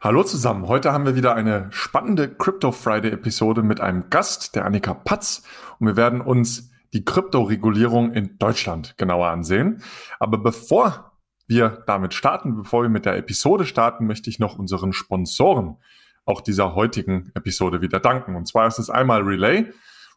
Hallo 0.00 0.22
zusammen. 0.22 0.68
Heute 0.68 0.92
haben 0.92 1.06
wir 1.06 1.16
wieder 1.16 1.34
eine 1.34 1.66
spannende 1.72 2.28
Crypto 2.32 2.70
Friday 2.70 3.10
Episode 3.10 3.64
mit 3.64 3.80
einem 3.80 4.10
Gast, 4.10 4.54
der 4.54 4.64
Annika 4.64 4.94
Patz. 4.94 5.42
Und 5.80 5.88
wir 5.88 5.96
werden 5.96 6.20
uns 6.20 6.70
die 6.92 7.04
Kryptoregulierung 7.04 8.12
in 8.12 8.38
Deutschland 8.38 8.96
genauer 8.96 9.26
ansehen. 9.30 9.82
Aber 10.20 10.38
bevor 10.38 11.18
wir 11.48 11.82
damit 11.88 12.14
starten, 12.14 12.54
bevor 12.54 12.82
wir 12.82 12.88
mit 12.90 13.06
der 13.06 13.16
Episode 13.16 13.66
starten, 13.66 14.06
möchte 14.06 14.30
ich 14.30 14.38
noch 14.38 14.56
unseren 14.56 14.92
Sponsoren 14.92 15.78
auch 16.24 16.42
dieser 16.42 16.76
heutigen 16.76 17.32
Episode 17.34 17.80
wieder 17.80 17.98
danken. 17.98 18.36
Und 18.36 18.46
zwar 18.46 18.68
ist 18.68 18.78
es 18.78 18.90
einmal 18.90 19.22
Relay. 19.22 19.66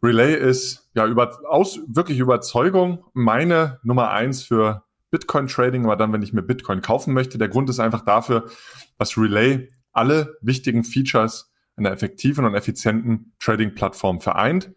Relay 0.03 0.35
ist 0.35 0.91
ja 0.93 1.07
über, 1.07 1.39
aus 1.49 1.79
wirklich 1.87 2.19
Überzeugung 2.19 3.03
meine 3.13 3.79
Nummer 3.81 4.11
eins 4.11 4.43
für 4.43 4.83
Bitcoin 5.11 5.47
Trading, 5.47 5.85
aber 5.85 5.95
dann, 5.95 6.13
wenn 6.13 6.21
ich 6.21 6.33
mir 6.33 6.41
Bitcoin 6.41 6.81
kaufen 6.81 7.13
möchte. 7.13 7.37
Der 7.37 7.49
Grund 7.49 7.69
ist 7.69 7.79
einfach 7.79 8.03
dafür, 8.03 8.49
dass 8.97 9.17
Relay 9.17 9.69
alle 9.91 10.37
wichtigen 10.41 10.83
Features 10.83 11.51
einer 11.75 11.91
effektiven 11.91 12.45
und 12.45 12.55
effizienten 12.55 13.33
Trading-Plattform 13.39 14.21
vereint. 14.21 14.71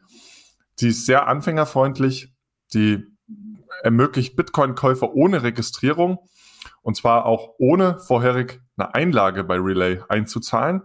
Sie 0.76 0.88
ist 0.88 1.06
sehr 1.06 1.28
anfängerfreundlich. 1.28 2.34
Sie 2.66 3.04
ermöglicht 3.82 4.36
Bitcoin-Käufer 4.36 5.14
ohne 5.14 5.42
Registrierung 5.42 6.18
und 6.82 6.96
zwar 6.96 7.26
auch 7.26 7.54
ohne 7.58 7.98
vorherig 7.98 8.60
eine 8.76 8.94
Einlage 8.94 9.44
bei 9.44 9.56
Relay 9.56 10.00
einzuzahlen. 10.08 10.82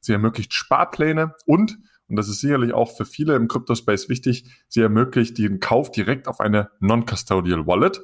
Sie 0.00 0.12
ermöglicht 0.12 0.52
Sparpläne 0.52 1.34
und, 1.46 1.78
und 2.08 2.16
das 2.16 2.28
ist 2.28 2.40
sicherlich 2.40 2.72
auch 2.72 2.96
für 2.96 3.04
viele 3.04 3.36
im 3.36 3.48
Crypto-Space 3.48 4.08
wichtig, 4.08 4.44
sie 4.68 4.80
ermöglicht 4.80 5.38
den 5.38 5.60
Kauf 5.60 5.90
direkt 5.90 6.28
auf 6.28 6.40
eine 6.40 6.70
Non-Custodial 6.80 7.66
Wallet. 7.66 8.00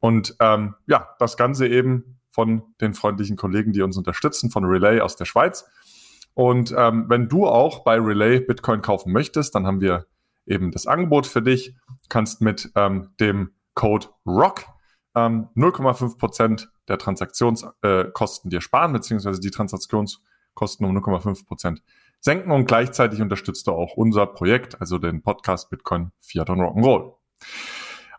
Und 0.00 0.36
ähm, 0.40 0.74
ja, 0.86 1.08
das 1.18 1.36
Ganze 1.36 1.66
eben 1.66 2.20
von 2.30 2.62
den 2.80 2.94
freundlichen 2.94 3.36
Kollegen, 3.36 3.72
die 3.72 3.82
uns 3.82 3.96
unterstützen, 3.96 4.50
von 4.50 4.64
Relay 4.64 5.00
aus 5.00 5.16
der 5.16 5.24
Schweiz. 5.24 5.68
Und 6.34 6.72
ähm, 6.76 7.06
wenn 7.08 7.28
du 7.28 7.46
auch 7.46 7.82
bei 7.82 7.98
Relay 7.98 8.38
Bitcoin 8.40 8.80
kaufen 8.80 9.12
möchtest, 9.12 9.54
dann 9.54 9.66
haben 9.66 9.80
wir 9.80 10.06
eben 10.46 10.70
das 10.70 10.86
Angebot 10.86 11.26
für 11.26 11.42
dich. 11.42 11.74
Kannst 12.08 12.40
mit 12.40 12.70
ähm, 12.76 13.10
dem 13.18 13.50
Code 13.74 14.08
ROCK 14.24 14.66
ähm, 15.16 15.48
0,5% 15.56 16.68
der 16.86 16.98
Transaktionskosten 16.98 18.50
äh, 18.50 18.50
dir 18.50 18.60
sparen, 18.60 18.92
beziehungsweise 18.92 19.40
die 19.40 19.50
Transaktionskosten 19.50 20.86
um 20.86 20.96
0,5% 20.96 21.78
senken 22.20 22.50
und 22.50 22.66
gleichzeitig 22.66 23.20
unterstützt 23.20 23.66
du 23.66 23.72
auch 23.72 23.96
unser 23.96 24.26
Projekt, 24.26 24.80
also 24.80 24.98
den 24.98 25.22
Podcast 25.22 25.70
Bitcoin, 25.70 26.12
Fiat 26.18 26.50
und 26.50 26.60
Rock'n'Roll. 26.60 27.14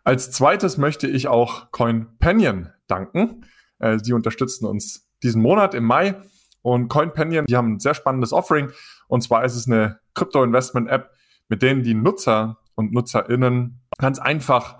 Als 0.04 0.30
zweites 0.30 0.78
möchte 0.78 1.06
ich 1.06 1.28
auch 1.28 1.70
CoinPanion 1.70 2.70
danken. 2.86 3.46
Äh, 3.78 3.98
sie 4.02 4.12
unterstützen 4.12 4.66
uns 4.66 5.08
diesen 5.22 5.42
Monat 5.42 5.74
im 5.74 5.84
Mai. 5.84 6.16
Und 6.62 6.88
CoinPanion, 6.88 7.46
die 7.46 7.56
haben 7.56 7.74
ein 7.74 7.80
sehr 7.80 7.94
spannendes 7.94 8.32
Offering. 8.32 8.70
Und 9.08 9.22
zwar 9.22 9.44
ist 9.44 9.56
es 9.56 9.66
eine 9.66 10.00
Crypto-Investment-App, 10.14 11.10
mit 11.48 11.62
denen 11.62 11.82
die 11.82 11.94
Nutzer 11.94 12.58
und 12.74 12.92
NutzerInnen 12.92 13.80
ganz 13.98 14.18
einfach 14.18 14.78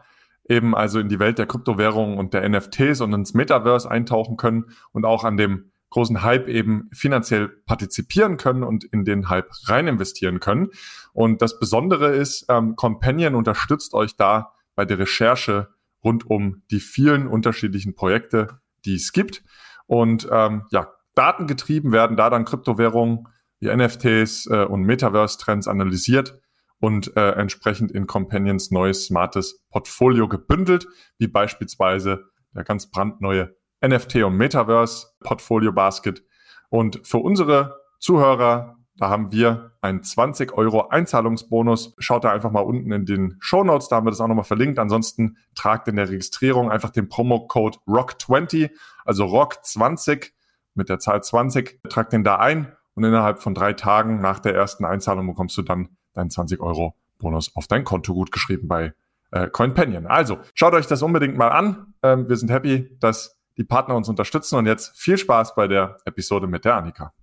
eben 0.48 0.75
also 0.75 0.98
in 0.98 1.09
die 1.09 1.19
Welt 1.19 1.39
der 1.39 1.47
Kryptowährungen 1.47 2.19
und 2.19 2.35
der 2.35 2.48
NFTs 2.48 3.01
und 3.01 3.13
ins 3.13 3.35
Metaverse 3.35 3.91
eintauchen 3.91 4.37
können 4.37 4.67
und 4.93 5.05
auch 5.05 5.25
an 5.25 5.37
dem 5.37 5.71
großen 5.91 6.23
Hype 6.23 6.48
eben 6.48 6.89
finanziell 6.93 7.48
partizipieren 7.48 8.37
können 8.37 8.63
und 8.63 8.85
in 8.85 9.05
den 9.05 9.29
Hype 9.29 9.51
rein 9.67 9.87
investieren 9.87 10.41
können. 10.41 10.69
Und 11.13 11.43
das 11.43 11.59
Besondere 11.59 12.15
ist, 12.15 12.47
ähm, 12.48 12.77
Companion 12.77 13.35
unterstützt 13.35 13.95
euch 13.95 14.17
da 14.17 14.53
bei 14.81 14.86
der 14.86 14.98
Recherche 14.98 15.69
rund 16.03 16.25
um 16.25 16.62
die 16.70 16.81
vielen 16.81 17.27
unterschiedlichen 17.27 17.95
Projekte, 17.95 18.62
die 18.86 18.95
es 18.95 19.12
gibt. 19.12 19.45
Und 19.84 20.27
ähm, 20.33 20.62
ja, 20.70 20.91
datengetrieben 21.14 21.92
werden 21.92 22.17
da 22.17 22.31
dann 22.31 22.47
Kryptowährungen 22.47 23.28
wie 23.58 23.69
NFTs 23.69 24.47
äh, 24.47 24.64
und 24.64 24.84
Metaverse-Trends 24.84 25.69
analysiert 25.69 26.41
und 26.78 27.14
äh, 27.14 27.33
entsprechend 27.33 27.92
in 27.92 28.06
Companions 28.06 28.70
neues 28.70 29.05
smartes 29.05 29.62
Portfolio 29.69 30.29
gebündelt, 30.29 30.86
wie 31.18 31.29
beispielsweise 31.29 32.24
der 32.55 32.64
ganz 32.64 32.91
brandneue 32.91 33.55
NFT 33.86 34.23
und 34.24 34.39
Metaverse 34.39 35.08
Portfolio 35.23 35.73
Basket. 35.73 36.24
Und 36.70 37.07
für 37.07 37.18
unsere 37.18 37.77
Zuhörer 37.98 38.79
da 39.00 39.08
haben 39.08 39.33
wir 39.33 39.72
einen 39.80 40.02
20 40.02 40.52
Euro 40.52 40.88
Einzahlungsbonus. 40.88 41.94
Schaut 41.98 42.24
da 42.24 42.33
einfach 42.33 42.50
mal 42.50 42.61
unten 42.61 42.92
in 42.92 43.06
den 43.06 43.36
Show 43.40 43.64
Notes, 43.64 43.88
da 43.88 43.96
haben 43.96 44.06
wir 44.06 44.11
das 44.11 44.20
auch 44.20 44.28
nochmal 44.28 44.44
verlinkt. 44.44 44.78
Ansonsten 44.78 45.38
tragt 45.55 45.88
in 45.88 45.96
der 45.96 46.11
Registrierung 46.11 46.70
einfach 46.70 46.90
den 46.90 47.08
Promo-Code 47.08 47.78
ROCK20, 47.88 48.70
also 49.06 49.24
ROCK20 49.24 50.33
mit 50.74 50.90
der 50.90 50.98
Zahl 50.98 51.22
20. 51.22 51.80
Tragt 51.88 52.12
den 52.12 52.24
da 52.24 52.36
ein 52.36 52.77
und 52.92 53.05
innerhalb 53.05 53.40
von 53.40 53.55
drei 53.55 53.72
Tagen 53.72 54.20
nach 54.20 54.38
der 54.38 54.55
ersten 54.55 54.84
Einzahlung 54.84 55.27
bekommst 55.27 55.56
du 55.56 55.62
dann 55.62 55.96
deinen 56.12 56.28
20 56.28 56.61
Euro 56.61 56.94
Bonus 57.18 57.56
auf 57.56 57.67
dein 57.67 57.84
Konto 57.84 58.12
gut 58.12 58.30
geschrieben 58.30 58.68
bei 58.68 58.92
äh, 59.30 59.48
CoinPanion. 59.48 60.08
Also 60.08 60.40
schaut 60.55 60.74
euch 60.74 60.86
das 60.86 61.00
unbedingt 61.00 61.38
mal 61.38 61.48
an. 61.48 61.94
Ähm, 62.02 62.28
wir 62.28 62.36
sind 62.36 62.50
happy, 62.50 62.94
dass 63.00 63.40
die 63.56 63.64
Partner 63.64 63.96
uns 63.96 64.11
unterstützen 64.11 64.56
und 64.56 64.67
jetzt 64.67 64.94
viel 64.94 65.17
Spaß 65.17 65.55
bei 65.55 65.68
der 65.68 65.96
Episode 66.05 66.46
mit 66.46 66.67
der 66.67 66.77
Annika. 66.77 67.14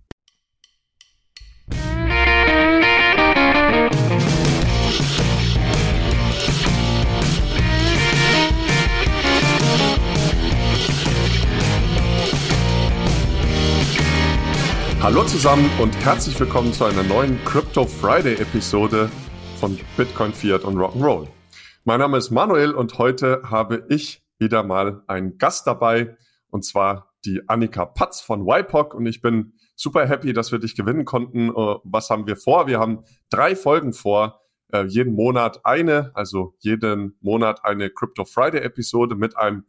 Hallo 14.99 15.23
zusammen 15.23 15.69
und 15.79 15.95
herzlich 16.03 16.37
willkommen 16.39 16.73
zu 16.73 16.83
einer 16.83 17.03
neuen 17.03 17.37
Crypto 17.45 17.85
Friday 17.85 18.33
Episode 18.33 19.11
von 19.59 19.77
Bitcoin, 19.95 20.33
Fiat 20.33 20.63
und 20.63 20.75
Rock'n'Roll. 20.75 21.27
Mein 21.83 21.99
Name 21.99 22.17
ist 22.17 22.31
Manuel 22.31 22.71
und 22.71 22.97
heute 22.97 23.43
habe 23.43 23.85
ich 23.89 24.23
wieder 24.39 24.63
mal 24.63 25.03
einen 25.05 25.37
Gast 25.37 25.67
dabei 25.67 26.17
und 26.49 26.65
zwar 26.65 27.13
die 27.25 27.47
Annika 27.47 27.85
Patz 27.85 28.21
von 28.21 28.47
YPOC 28.47 28.95
und 28.95 29.05
ich 29.05 29.21
bin 29.21 29.53
super 29.75 30.07
happy, 30.07 30.33
dass 30.33 30.51
wir 30.51 30.57
dich 30.57 30.75
gewinnen 30.75 31.05
konnten. 31.05 31.49
Äh, 31.49 31.75
was 31.83 32.09
haben 32.09 32.25
wir 32.25 32.35
vor? 32.35 32.65
Wir 32.65 32.79
haben 32.79 33.03
drei 33.29 33.55
Folgen 33.55 33.93
vor, 33.93 34.41
äh, 34.73 34.83
jeden 34.85 35.13
Monat 35.13 35.63
eine, 35.63 36.11
also 36.15 36.55
jeden 36.57 37.15
Monat 37.21 37.63
eine 37.63 37.91
Crypto 37.91 38.25
Friday 38.25 38.61
Episode 38.61 39.15
mit 39.15 39.37
einem 39.37 39.65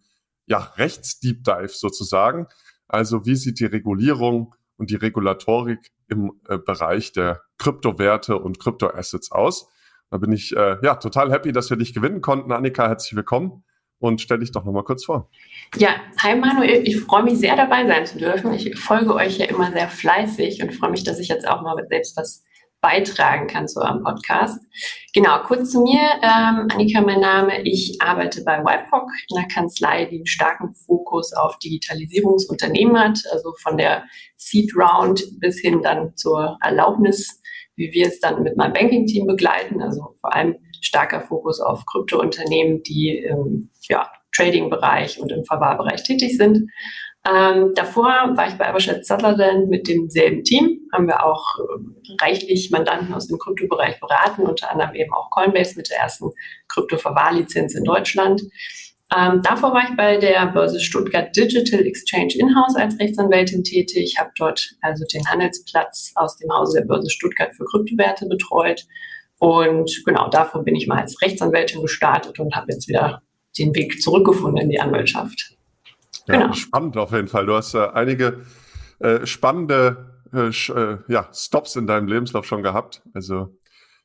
ja, 0.47 0.73
Rechts-Deep 0.77 1.45
Dive 1.45 1.69
sozusagen. 1.69 2.47
Also 2.89 3.27
wie 3.27 3.37
sieht 3.37 3.61
die 3.61 3.67
Regulierung 3.67 4.55
und 4.79 4.91
die 4.91 4.97
Regulatorik 4.97 5.91
im 6.09 6.33
äh, 6.49 6.57
Bereich 6.57 7.13
der 7.13 7.43
Kryptowerte 7.59 8.39
und 8.39 8.59
Kryptoassets 8.59 9.31
aus. 9.31 9.69
Da 10.11 10.17
bin 10.17 10.33
ich 10.33 10.57
äh, 10.57 10.77
ja 10.83 10.95
total 10.95 11.31
happy, 11.31 11.53
dass 11.53 11.69
wir 11.69 11.77
dich 11.77 11.93
gewinnen 11.93 12.23
konnten. 12.23 12.51
Annika, 12.53 12.89
herzlich 12.89 13.15
willkommen 13.15 13.65
und 13.99 14.21
stell 14.21 14.39
dich 14.39 14.53
doch 14.53 14.65
nochmal 14.65 14.85
kurz 14.85 15.05
vor. 15.05 15.29
Ja, 15.77 15.91
hi 16.23 16.35
Manuel, 16.37 16.87
ich 16.87 17.01
freue 17.01 17.25
mich 17.25 17.39
sehr 17.39 17.57
dabei 17.57 17.87
sein 17.87 18.07
zu 18.07 18.19
dürfen. 18.19 18.55
Ich 18.55 18.79
folge 18.79 19.15
euch 19.15 19.39
ja 19.39 19.47
immer 19.47 19.71
sehr 19.73 19.89
fleißig 19.89 20.63
und 20.63 20.75
freue 20.75 20.93
mich, 20.93 21.05
dass 21.05 21.19
ich 21.19 21.29
jetzt 21.29 21.47
auch 21.47 21.63
mal 21.63 21.77
selbst 21.89 22.17
was 22.17 22.45
beitragen 22.81 23.49
kann 23.49 23.67
zu 23.67 23.81
eurem 23.81 24.03
Podcast. 24.03 24.61
Genau, 25.13 25.43
kurz 25.43 25.73
zu 25.73 25.83
mir. 25.83 26.01
Ähm, 26.23 26.69
Annika, 26.71 27.01
mein 27.01 27.21
Name. 27.21 27.63
Ich 27.63 28.01
arbeite 28.01 28.45
bei 28.45 28.59
YPOC, 28.59 29.11
einer 29.35 29.49
Kanzlei, 29.49 30.05
die 30.05 30.17
einen 30.17 30.27
starken 30.27 30.75
Fokus 30.75 31.33
auf 31.33 31.59
Digitalisierungsunternehmen 31.59 32.99
hat, 32.99 33.19
also 33.33 33.53
von 33.61 33.79
der 33.79 34.05
Seed 34.37 34.73
Round 34.77 35.25
bis 35.41 35.59
hin 35.59 35.83
dann 35.83 36.17
zur 36.17 36.57
Erlaubnis, 36.63 37.43
wie 37.75 37.93
wir 37.93 38.07
es 38.07 38.21
dann 38.21 38.43
mit 38.43 38.57
meinem 38.57 38.75
Banking-Team 38.75 39.27
begleiten. 39.27 39.83
Also 39.83 40.15
vor 40.21 40.35
allem 40.35 40.57
starker 40.81 41.21
Fokus 41.21 41.61
auf 41.61 41.85
Kryptounternehmen, 41.87 42.83
die 42.85 43.19
im 43.19 43.71
ja, 43.89 44.09
Trading-Bereich 44.35 45.19
und 45.19 45.33
im 45.33 45.45
Verwahrbereich 45.45 46.05
tätig 46.05 46.37
sind. 46.37 46.71
Ähm, 47.29 47.75
davor 47.75 48.07
war 48.37 48.49
ich 48.49 48.55
bei 48.55 48.67
Evershed 48.67 49.05
Sutherland 49.05 49.69
mit 49.69 49.87
demselben 49.89 50.45
Team. 50.45 50.81
Haben 50.93 51.09
wir 51.09 51.25
auch 51.25 51.45
äh, 51.59 52.15
reichlich 52.23 52.71
Mandanten 52.71 53.13
aus 53.13 53.27
dem 53.29 53.39
Kryptobereich 53.39 54.01
beraten, 54.01 54.43
unter 54.43 54.71
anderem 54.71 54.95
eben 54.95 55.13
auch 55.13 55.31
Coinbase 55.31 55.77
mit 55.77 55.91
der 55.91 55.99
ersten 55.99 56.31
Krypto-Verwahrlizenz 56.69 57.75
in 57.75 57.85
Deutschland. 57.85 58.43
Ähm, 59.15 59.43
davor 59.43 59.73
war 59.73 59.83
ich 59.89 59.97
bei 59.97 60.17
der 60.17 60.47
Börse 60.47 60.81
Stuttgart 60.81 61.35
Digital 61.37 61.87
Exchange 61.87 62.35
Inhouse 62.39 62.77
als 62.77 62.99
Rechtsanwältin 62.99 63.65
tätig. 63.65 64.17
Habe 64.19 64.31
dort 64.39 64.71
also 64.81 65.05
den 65.13 65.27
Handelsplatz 65.29 66.13
aus 66.15 66.37
dem 66.39 66.51
Hause 66.51 66.81
der 66.81 66.87
Börse 66.87 67.11
Stuttgart 67.11 67.55
für 67.55 67.65
Kryptowerte 67.65 68.27
betreut. 68.27 68.87
Und 69.39 70.03
genau 70.05 70.29
davor 70.29 70.65
bin 70.65 70.77
ich 70.77 70.87
mal 70.87 71.01
als 71.01 71.21
Rechtsanwältin 71.21 71.83
gestartet 71.83 72.39
und 72.39 72.55
habe 72.55 72.73
jetzt 72.73 72.89
wieder 72.89 73.23
den 73.59 73.75
Weg 73.75 74.01
zurückgefunden 74.01 74.63
in 74.63 74.71
die 74.71 74.81
Anwaltschaft. 74.81 75.58
Ja, 76.29 76.41
genau. 76.41 76.53
Spannend 76.53 76.97
auf 76.97 77.13
jeden 77.13 77.29
Fall. 77.29 77.47
Du 77.47 77.55
hast 77.55 77.75
äh, 77.75 77.89
einige 77.93 78.45
äh, 79.01 79.27
spannende 79.27 80.15
äh, 80.33 80.49
äh, 80.49 80.99
ja, 81.09 81.29
Stops 81.33 81.77
in 81.77 81.87
deinem 81.87 82.07
Lebenslauf 82.07 82.47
schon 82.47 82.63
gehabt. 82.63 83.03
Also 83.15 83.57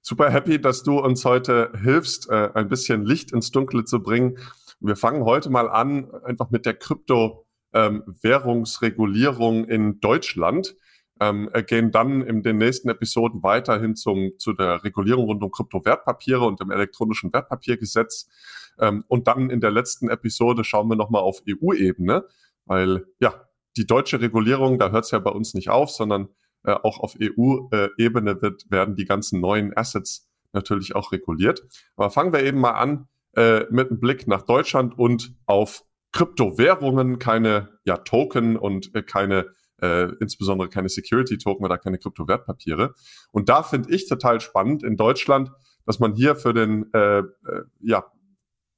super 0.01 0.29
happy, 0.29 0.61
dass 0.61 0.83
du 0.83 0.99
uns 0.99 1.25
heute 1.25 1.71
hilfst, 1.81 2.29
äh, 2.29 2.49
ein 2.53 2.69
bisschen 2.69 3.05
Licht 3.05 3.33
ins 3.33 3.51
Dunkle 3.51 3.83
zu 3.85 4.01
bringen. 4.01 4.37
Wir 4.79 4.95
fangen 4.95 5.23
heute 5.23 5.49
mal 5.49 5.69
an, 5.69 6.09
einfach 6.23 6.49
mit 6.49 6.65
der 6.65 6.75
Kryptowährungsregulierung 6.75 9.65
ähm, 9.65 9.69
in 9.69 9.99
Deutschland. 9.99 10.75
ähm, 11.19 11.49
gehen 11.67 11.91
dann 11.91 12.21
in 12.21 12.41
den 12.43 12.57
nächsten 12.57 12.89
Episoden 12.89 13.43
weiterhin 13.43 13.95
zum, 13.95 14.31
zu 14.39 14.53
der 14.53 14.83
Regulierung 14.83 15.25
rund 15.25 15.43
um 15.43 15.51
Kryptowertpapiere 15.51 16.45
und 16.45 16.59
dem 16.59 16.71
elektronischen 16.71 17.31
Wertpapiergesetz. 17.31 18.27
Ähm, 18.79 19.03
und 19.07 19.27
dann 19.27 19.49
in 19.49 19.61
der 19.61 19.71
letzten 19.71 20.09
Episode 20.09 20.63
schauen 20.63 20.87
wir 20.87 20.95
nochmal 20.95 21.21
auf 21.21 21.41
EU-Ebene, 21.47 22.25
weil 22.65 23.05
ja, 23.19 23.47
die 23.77 23.87
deutsche 23.87 24.21
Regulierung, 24.21 24.77
da 24.77 24.91
hört 24.91 25.05
es 25.05 25.11
ja 25.11 25.19
bei 25.19 25.31
uns 25.31 25.53
nicht 25.53 25.69
auf, 25.69 25.89
sondern 25.89 26.29
äh, 26.63 26.71
auch 26.71 26.99
auf 26.99 27.15
EU-Ebene 27.19 28.41
wird, 28.41 28.69
werden 28.69 28.95
die 28.95 29.05
ganzen 29.05 29.41
neuen 29.41 29.75
Assets 29.75 30.29
natürlich 30.53 30.95
auch 30.95 31.11
reguliert. 31.11 31.63
Aber 31.95 32.09
fangen 32.09 32.33
wir 32.33 32.43
eben 32.43 32.59
mal 32.59 32.71
an 32.71 33.07
äh, 33.35 33.65
mit 33.71 33.89
einem 33.89 33.99
Blick 33.99 34.27
nach 34.27 34.43
Deutschland 34.43 34.97
und 34.97 35.35
auf 35.45 35.83
Kryptowährungen, 36.11 37.17
keine 37.17 37.79
ja, 37.85 37.97
Token 37.97 38.55
und 38.55 38.93
äh, 38.95 39.01
keine 39.01 39.47
äh, 39.81 40.13
insbesondere 40.19 40.69
keine 40.69 40.87
Security-Token 40.87 41.65
oder 41.65 41.77
keine 41.77 41.97
Kryptowertpapiere. 41.97 42.93
Und 43.31 43.49
da 43.49 43.63
finde 43.63 43.93
ich 43.93 44.07
total 44.07 44.39
spannend 44.39 44.83
in 44.83 44.95
Deutschland, 44.95 45.51
dass 45.85 45.99
man 45.99 46.15
hier 46.15 46.35
für 46.35 46.53
den 46.53 46.91
äh, 46.93 47.19
äh, 47.19 47.23
ja, 47.81 48.05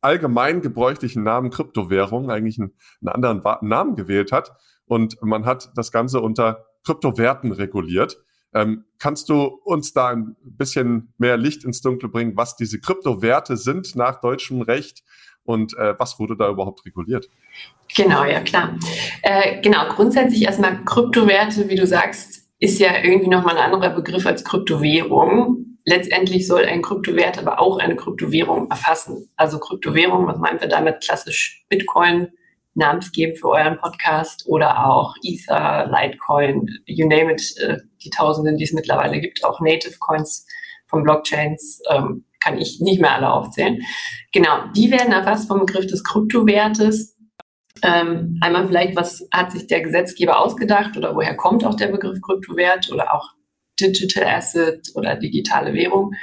allgemein 0.05 0.61
gebräuchlichen 0.61 1.23
Namen 1.23 1.49
Kryptowährung 1.49 2.29
eigentlich 2.29 2.59
einen, 2.59 2.73
einen 3.01 3.09
anderen 3.09 3.67
Namen 3.67 3.95
gewählt 3.95 4.31
hat. 4.31 4.53
Und 4.85 5.17
man 5.21 5.45
hat 5.45 5.71
das 5.75 5.91
Ganze 5.91 6.21
unter 6.21 6.65
Kryptowerten 6.85 7.51
reguliert. 7.51 8.17
Ähm, 8.53 8.85
kannst 8.99 9.29
du 9.29 9.41
uns 9.63 9.93
da 9.93 10.09
ein 10.09 10.35
bisschen 10.43 11.13
mehr 11.17 11.37
Licht 11.37 11.65
ins 11.65 11.81
Dunkle 11.81 12.07
bringen, 12.07 12.37
was 12.37 12.55
diese 12.55 12.79
Kryptowerte 12.79 13.57
sind 13.57 13.95
nach 13.95 14.21
deutschem 14.21 14.61
Recht 14.61 15.03
und 15.43 15.75
äh, 15.77 15.95
was 15.97 16.19
wurde 16.19 16.37
da 16.37 16.49
überhaupt 16.49 16.85
reguliert? 16.85 17.27
Genau, 17.95 18.23
ja 18.23 18.41
klar. 18.41 18.77
Äh, 19.23 19.59
genau, 19.61 19.89
grundsätzlich 19.89 20.43
erstmal 20.43 20.85
Kryptowerte, 20.85 21.67
wie 21.67 21.75
du 21.75 21.85
sagst, 21.85 22.43
ist 22.59 22.79
ja 22.79 23.03
irgendwie 23.03 23.29
nochmal 23.29 23.57
ein 23.57 23.73
anderer 23.73 23.93
Begriff 23.93 24.25
als 24.25 24.43
Kryptowährung. 24.43 25.64
Letztendlich 25.85 26.47
soll 26.47 26.65
ein 26.65 26.81
Kryptowert 26.81 27.37
aber 27.37 27.59
auch 27.59 27.77
eine 27.77 27.95
Kryptowährung 27.95 28.69
erfassen. 28.71 29.29
Also 29.37 29.59
Kryptowährung, 29.59 30.25
was 30.25 30.39
meinen 30.39 30.59
wir 30.59 30.67
damit? 30.67 31.01
Klassisch 31.03 31.63
Bitcoin, 31.69 32.29
namensgebend 32.73 33.39
für 33.39 33.49
euren 33.49 33.77
Podcast 33.77 34.45
oder 34.47 34.85
auch 34.85 35.13
Ether, 35.23 35.87
Litecoin, 35.87 36.67
you 36.85 37.07
name 37.07 37.31
it, 37.31 37.55
äh, 37.59 37.77
die 38.03 38.09
Tausenden, 38.09 38.57
die 38.57 38.63
es 38.63 38.73
mittlerweile 38.73 39.19
gibt, 39.19 39.43
auch 39.45 39.61
Native 39.61 39.97
Coins 39.99 40.47
von 40.87 41.03
Blockchains, 41.03 41.81
ähm, 41.91 42.25
kann 42.39 42.57
ich 42.57 42.79
nicht 42.81 42.99
mehr 42.99 43.13
alle 43.13 43.31
aufzählen. 43.31 43.81
Genau, 44.31 44.67
die 44.75 44.91
werden 44.91 45.13
erfasst 45.13 45.47
vom 45.47 45.59
Begriff 45.59 45.87
des 45.87 46.03
Kryptowertes. 46.03 47.15
Ähm, 47.81 48.37
einmal 48.41 48.67
vielleicht, 48.67 48.95
was 48.95 49.27
hat 49.31 49.51
sich 49.51 49.67
der 49.67 49.81
Gesetzgeber 49.81 50.39
ausgedacht 50.39 50.97
oder 50.97 51.15
woher 51.15 51.35
kommt 51.35 51.65
auch 51.65 51.75
der 51.75 51.87
Begriff 51.87 52.21
Kryptowert 52.21 52.91
oder 52.91 53.13
auch 53.13 53.35
Digital 53.79 54.25
Asset 54.25 54.87
oder 54.95 55.15
digitale 55.15 55.73
Währung. 55.73 56.13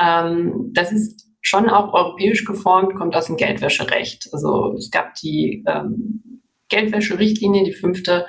Ähm, 0.00 0.70
das 0.72 0.92
ist 0.92 1.24
schon 1.40 1.68
auch 1.68 1.92
europäisch 1.92 2.44
geformt, 2.44 2.94
kommt 2.94 3.14
aus 3.14 3.26
dem 3.26 3.36
Geldwäscherecht. 3.36 4.28
Also 4.32 4.74
es 4.76 4.90
gab 4.90 5.14
die 5.16 5.62
ähm, 5.66 6.42
Geldwäscherichtlinie, 6.68 7.64
die 7.64 7.72
fünfte, 7.72 8.26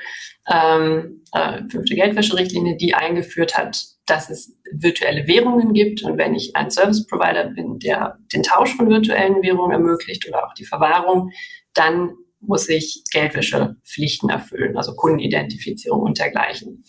ähm, 0.51 1.23
äh, 1.31 1.61
fünfte 1.69 1.95
Geldwäscherichtlinie, 1.95 2.75
die 2.75 2.93
eingeführt 2.93 3.57
hat, 3.57 3.81
dass 4.05 4.29
es 4.29 4.55
virtuelle 4.71 5.27
Währungen 5.27 5.73
gibt. 5.73 6.03
Und 6.03 6.17
wenn 6.17 6.35
ich 6.35 6.55
ein 6.55 6.69
Service 6.69 7.07
Provider 7.07 7.45
bin, 7.45 7.79
der 7.79 8.19
den 8.33 8.43
Tausch 8.43 8.75
von 8.75 8.89
virtuellen 8.89 9.41
Währungen 9.41 9.71
ermöglicht 9.71 10.27
oder 10.27 10.45
auch 10.45 10.53
die 10.53 10.65
Verwahrung, 10.65 11.31
dann 11.73 12.11
muss 12.41 12.69
ich 12.69 13.03
Geldwäschepflichten 13.11 14.29
erfüllen, 14.29 14.77
also 14.77 14.93
Kundenidentifizierung 14.93 16.01
und 16.01 16.19
dergleichen. 16.19 16.83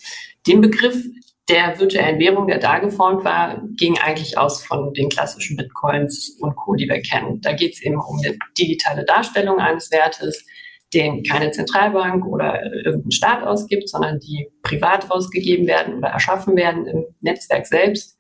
Den 0.47 0.61
Begriff 0.61 1.03
der 1.49 1.79
virtuellen 1.79 2.19
Währung, 2.19 2.49
der 2.49 2.59
da 2.59 2.79
geformt 2.79 3.25
war, 3.25 3.63
ging 3.77 3.99
eigentlich 3.99 4.37
aus 4.37 4.65
von 4.65 4.93
den 4.95 5.09
klassischen 5.09 5.57
Bitcoins 5.57 6.37
und 6.41 6.57
Co., 6.57 6.75
die 6.75 6.89
wir 6.89 7.01
kennen. 7.03 7.41
Da 7.41 7.53
geht 7.53 7.75
es 7.75 7.83
eben 7.83 7.97
um 7.97 8.19
eine 8.19 8.37
digitale 8.59 9.05
Darstellung 9.05 9.59
eines 9.61 9.91
Wertes, 9.93 10.45
den 10.93 11.23
keine 11.23 11.51
Zentralbank 11.53 12.27
oder 12.27 12.65
irgendein 12.85 13.11
Staat 13.13 13.45
ausgibt, 13.45 13.89
sondern 13.89 14.19
die 14.19 14.49
privat 14.63 15.11
ausgegeben 15.11 15.67
werden 15.67 15.99
oder 15.99 16.09
erschaffen 16.09 16.57
werden 16.57 16.87
im 16.87 17.05
Netzwerk 17.21 17.67
selbst, 17.67 18.19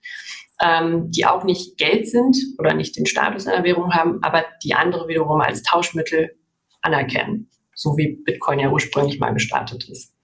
ähm, 0.62 1.10
die 1.10 1.26
auch 1.26 1.44
nicht 1.44 1.78
Geld 1.78 2.08
sind 2.08 2.36
oder 2.58 2.74
nicht 2.74 2.96
den 2.96 3.06
Status 3.06 3.46
einer 3.46 3.64
Währung 3.64 3.92
haben, 3.92 4.20
aber 4.22 4.44
die 4.62 4.74
andere 4.74 5.08
wiederum 5.08 5.40
als 5.40 5.62
Tauschmittel 5.62 6.36
anerkennen, 6.80 7.50
so 7.74 7.96
wie 7.96 8.20
Bitcoin 8.24 8.60
ja 8.60 8.70
ursprünglich 8.70 9.18
mal 9.18 9.32
gestartet 9.32 9.88
ist. 9.88 10.14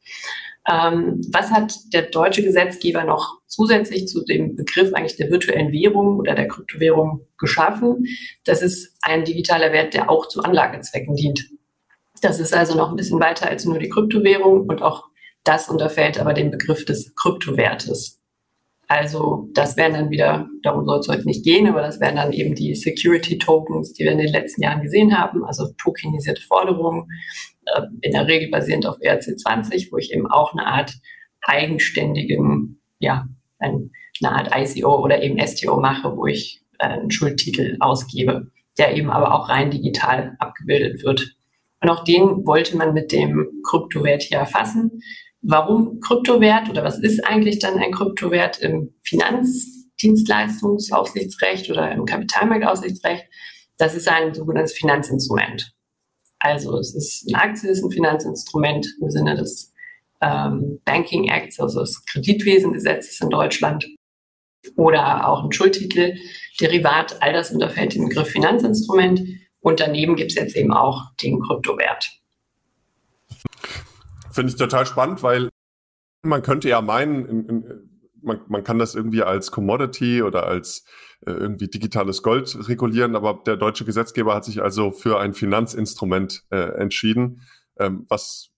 Ähm, 0.68 1.20
was 1.32 1.50
hat 1.50 1.74
der 1.92 2.02
deutsche 2.02 2.42
Gesetzgeber 2.42 3.04
noch 3.04 3.40
zusätzlich 3.46 4.06
zu 4.06 4.24
dem 4.24 4.54
Begriff 4.54 4.94
eigentlich 4.94 5.16
der 5.16 5.30
virtuellen 5.30 5.72
Währung 5.72 6.18
oder 6.18 6.34
der 6.34 6.48
Kryptowährung 6.48 7.26
geschaffen? 7.38 8.06
Das 8.44 8.62
ist 8.62 8.96
ein 9.02 9.24
digitaler 9.24 9.72
Wert, 9.72 9.94
der 9.94 10.10
auch 10.10 10.28
zu 10.28 10.42
Anlagezwecken 10.42 11.16
dient. 11.16 11.48
Das 12.20 12.38
ist 12.38 12.54
also 12.54 12.76
noch 12.76 12.90
ein 12.90 12.96
bisschen 12.96 13.18
weiter 13.18 13.48
als 13.48 13.64
nur 13.64 13.78
die 13.78 13.88
Kryptowährung 13.88 14.68
und 14.68 14.82
auch 14.82 15.04
das 15.44 15.68
unterfällt 15.68 16.20
aber 16.20 16.34
den 16.34 16.52
Begriff 16.52 16.84
des 16.84 17.14
Kryptowertes. 17.16 18.20
Also 18.88 19.48
das 19.54 19.76
wären 19.76 19.94
dann 19.94 20.10
wieder, 20.10 20.48
darum 20.62 20.84
soll 20.84 21.00
es 21.00 21.08
heute 21.08 21.24
nicht 21.24 21.44
gehen, 21.44 21.66
aber 21.66 21.80
das 21.80 21.98
wären 21.98 22.16
dann 22.16 22.32
eben 22.32 22.54
die 22.54 22.74
Security 22.74 23.38
Tokens, 23.38 23.94
die 23.94 24.04
wir 24.04 24.12
in 24.12 24.18
den 24.18 24.32
letzten 24.32 24.62
Jahren 24.62 24.82
gesehen 24.82 25.18
haben, 25.18 25.44
also 25.44 25.68
tokenisierte 25.82 26.42
Forderungen, 26.42 27.08
äh, 27.66 27.82
in 28.00 28.12
der 28.12 28.26
Regel 28.26 28.50
basierend 28.50 28.86
auf 28.86 28.98
ERC20, 29.00 29.88
wo 29.90 29.98
ich 29.98 30.12
eben 30.12 30.26
auch 30.26 30.52
eine 30.52 30.66
Art 30.66 30.94
eigenständigen, 31.42 32.80
ja, 32.98 33.28
eine 33.58 33.90
Art 34.22 34.50
ICO 34.54 35.02
oder 35.02 35.22
eben 35.22 35.38
STO 35.46 35.78
mache, 35.80 36.16
wo 36.16 36.26
ich 36.26 36.62
äh, 36.78 36.86
einen 36.86 37.10
Schuldtitel 37.10 37.76
ausgebe, 37.80 38.50
der 38.78 38.96
eben 38.96 39.10
aber 39.10 39.34
auch 39.34 39.48
rein 39.48 39.70
digital 39.70 40.36
abgebildet 40.38 41.02
wird. 41.02 41.34
Und 41.80 41.90
auch 41.90 42.04
den 42.04 42.46
wollte 42.46 42.76
man 42.76 42.94
mit 42.94 43.10
dem 43.12 43.48
Kryptowert 43.68 44.22
hier 44.22 44.38
erfassen. 44.38 45.02
Warum 45.40 45.98
Kryptowert 46.00 46.70
oder 46.70 46.84
was 46.84 47.00
ist 47.00 47.26
eigentlich 47.26 47.58
dann 47.58 47.78
ein 47.78 47.90
Kryptowert 47.90 48.60
im 48.60 48.94
Finanzdienstleistungsaufsichtsrecht 49.02 51.68
oder 51.70 51.90
im 51.90 52.04
Kapitalmarktaufsichtsrecht? 52.04 53.24
Das 53.76 53.96
ist 53.96 54.08
ein 54.08 54.34
sogenanntes 54.34 54.74
Finanzinstrument. 54.74 55.74
Also 56.42 56.76
es 56.78 56.92
ist 56.92 57.28
eine 57.28 57.40
Aktie, 57.42 57.70
ist 57.70 57.84
ein 57.84 57.90
Finanzinstrument 57.92 58.86
im 59.00 59.10
Sinne 59.10 59.36
des 59.36 59.72
ähm, 60.20 60.80
Banking 60.84 61.28
Acts, 61.28 61.60
also 61.60 61.80
des 61.80 62.04
Kreditwesengesetzes 62.06 63.20
in 63.20 63.30
Deutschland 63.30 63.86
oder 64.76 65.28
auch 65.28 65.44
ein 65.44 65.52
Schuldtitel, 65.52 66.16
Derivat, 66.60 67.22
all 67.22 67.32
das 67.32 67.52
unterfällt 67.52 67.94
dem 67.94 68.08
Begriff 68.08 68.28
Finanzinstrument. 68.28 69.22
Und 69.60 69.78
daneben 69.78 70.16
gibt 70.16 70.32
es 70.32 70.36
jetzt 70.36 70.56
eben 70.56 70.72
auch 70.72 71.12
den 71.22 71.40
Kryptowert. 71.40 72.10
Finde 74.32 74.50
ich 74.50 74.58
total 74.58 74.84
spannend, 74.86 75.22
weil 75.22 75.48
man 76.22 76.42
könnte 76.42 76.68
ja 76.68 76.80
meinen, 76.80 77.24
in, 77.24 77.48
in, 77.48 77.90
man, 78.20 78.40
man 78.48 78.64
kann 78.64 78.80
das 78.80 78.96
irgendwie 78.96 79.22
als 79.22 79.52
Commodity 79.52 80.22
oder 80.22 80.46
als 80.46 80.84
irgendwie 81.26 81.68
digitales 81.68 82.22
Gold 82.22 82.68
regulieren, 82.68 83.16
aber 83.16 83.42
der 83.46 83.56
deutsche 83.56 83.84
Gesetzgeber 83.84 84.34
hat 84.34 84.44
sich 84.44 84.62
also 84.62 84.90
für 84.90 85.20
ein 85.20 85.34
Finanzinstrument 85.34 86.44
äh, 86.50 86.56
entschieden, 86.56 87.42
ähm, 87.78 88.06
was 88.08 88.50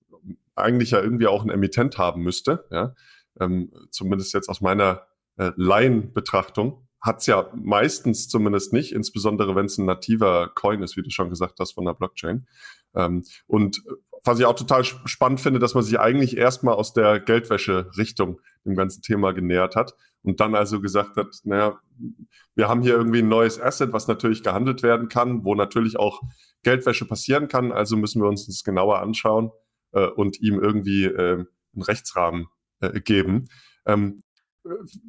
eigentlich 0.54 0.92
ja 0.92 1.00
irgendwie 1.00 1.26
auch 1.26 1.44
ein 1.44 1.50
Emittent 1.50 1.98
haben 1.98 2.22
müsste, 2.22 2.64
ja, 2.70 2.94
ähm, 3.40 3.72
zumindest 3.90 4.32
jetzt 4.34 4.48
aus 4.48 4.60
meiner 4.60 5.02
äh, 5.36 5.50
Laienbetrachtung 5.56 6.86
hat 7.00 7.20
es 7.20 7.26
ja 7.26 7.50
meistens 7.54 8.28
zumindest 8.28 8.72
nicht, 8.72 8.92
insbesondere 8.92 9.54
wenn 9.54 9.66
es 9.66 9.76
ein 9.76 9.84
nativer 9.84 10.50
Coin 10.54 10.82
ist, 10.82 10.96
wie 10.96 11.02
du 11.02 11.10
schon 11.10 11.28
gesagt 11.28 11.58
hast, 11.60 11.72
von 11.72 11.84
der 11.84 11.92
Blockchain. 11.92 12.46
Ähm, 12.94 13.24
und 13.46 13.82
was 14.24 14.38
ich 14.38 14.46
auch 14.46 14.56
total 14.56 14.84
spannend 14.84 15.40
finde, 15.40 15.58
dass 15.58 15.74
man 15.74 15.84
sich 15.84 16.00
eigentlich 16.00 16.38
erstmal 16.38 16.76
aus 16.76 16.94
der 16.94 17.20
Geldwäsche-Richtung 17.20 18.40
dem 18.64 18.74
ganzen 18.74 19.02
Thema 19.02 19.32
genähert 19.32 19.76
hat 19.76 19.94
und 20.24 20.40
dann 20.40 20.54
also 20.54 20.80
gesagt 20.80 21.16
hat, 21.16 21.28
naja, 21.44 21.78
wir 22.54 22.68
haben 22.68 22.82
hier 22.82 22.94
irgendwie 22.94 23.20
ein 23.20 23.28
neues 23.28 23.60
Asset, 23.60 23.92
was 23.92 24.08
natürlich 24.08 24.42
gehandelt 24.42 24.82
werden 24.82 25.08
kann, 25.08 25.44
wo 25.44 25.54
natürlich 25.54 25.98
auch 25.98 26.22
Geldwäsche 26.62 27.04
passieren 27.04 27.46
kann, 27.46 27.72
also 27.72 27.96
müssen 27.96 28.22
wir 28.22 28.28
uns 28.28 28.46
das 28.46 28.64
genauer 28.64 29.00
anschauen 29.00 29.50
äh, 29.92 30.06
und 30.06 30.40
ihm 30.40 30.58
irgendwie 30.58 31.04
äh, 31.04 31.44
einen 31.74 31.82
Rechtsrahmen 31.82 32.46
äh, 32.80 33.00
geben. 33.00 33.48
Ähm, 33.86 34.22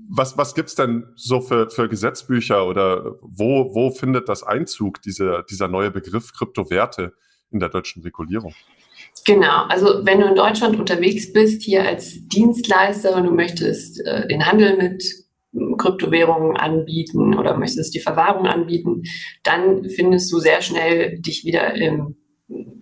was, 0.10 0.38
was 0.38 0.54
gibt's 0.54 0.76
denn 0.76 1.06
so 1.16 1.40
für, 1.40 1.70
für 1.70 1.88
Gesetzbücher 1.88 2.68
oder 2.68 3.16
wo, 3.22 3.74
wo 3.74 3.90
findet 3.90 4.28
das 4.28 4.44
Einzug, 4.44 5.02
dieser, 5.02 5.44
dieser 5.44 5.70
neue 5.70 5.92
Begriff 5.92 6.34
Kryptowerte 6.34 7.14
in 7.56 7.60
der 7.60 7.70
deutschen 7.70 8.04
Regulierung? 8.04 8.54
Genau, 9.26 9.64
also 9.70 10.06
wenn 10.06 10.20
du 10.20 10.28
in 10.28 10.36
Deutschland 10.36 10.78
unterwegs 10.78 11.34
bist, 11.34 11.64
hier 11.64 11.84
als 11.84 12.28
Dienstleister 12.28 13.16
und 13.16 13.24
du 13.24 13.32
möchtest 13.32 14.06
äh, 14.06 14.28
den 14.28 14.46
Handel 14.46 14.78
mit 14.78 15.04
Kryptowährungen 15.78 16.58
anbieten 16.58 17.34
oder 17.34 17.58
möchtest 17.58 17.96
die 17.96 18.02
Verwahrung 18.02 18.46
anbieten, 18.46 19.04
dann 19.44 19.90
findest 19.90 20.32
du 20.32 20.40
sehr 20.40 20.62
schnell 20.62 21.20
dich 21.20 21.46
wieder 21.46 21.74
im 21.76 22.18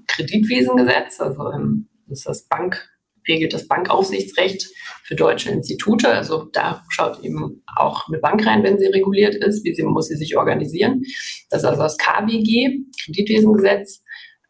Kreditwesengesetz, 0.07 1.19
also 1.19 1.49
im, 1.51 1.87
das 2.07 2.19
ist 2.19 2.27
das 2.27 2.47
Bank, 2.47 2.89
regelt 3.27 3.53
das 3.53 3.67
Bankaufsichtsrecht 3.67 4.67
für 5.03 5.15
deutsche 5.15 5.51
Institute. 5.51 6.09
Also 6.09 6.49
da 6.51 6.83
schaut 6.89 7.23
eben 7.23 7.63
auch 7.75 8.07
eine 8.07 8.17
Bank 8.17 8.45
rein, 8.45 8.63
wenn 8.63 8.79
sie 8.79 8.87
reguliert 8.87 9.35
ist, 9.35 9.63
wie 9.63 9.73
sie 9.73 9.83
muss 9.83 10.07
sie 10.07 10.17
sich 10.17 10.35
organisieren. 10.35 11.03
Das 11.49 11.61
ist 11.61 11.65
also 11.65 11.83
das 11.83 11.97
KWG, 11.97 12.79
Kreditwesengesetz. 13.05 14.03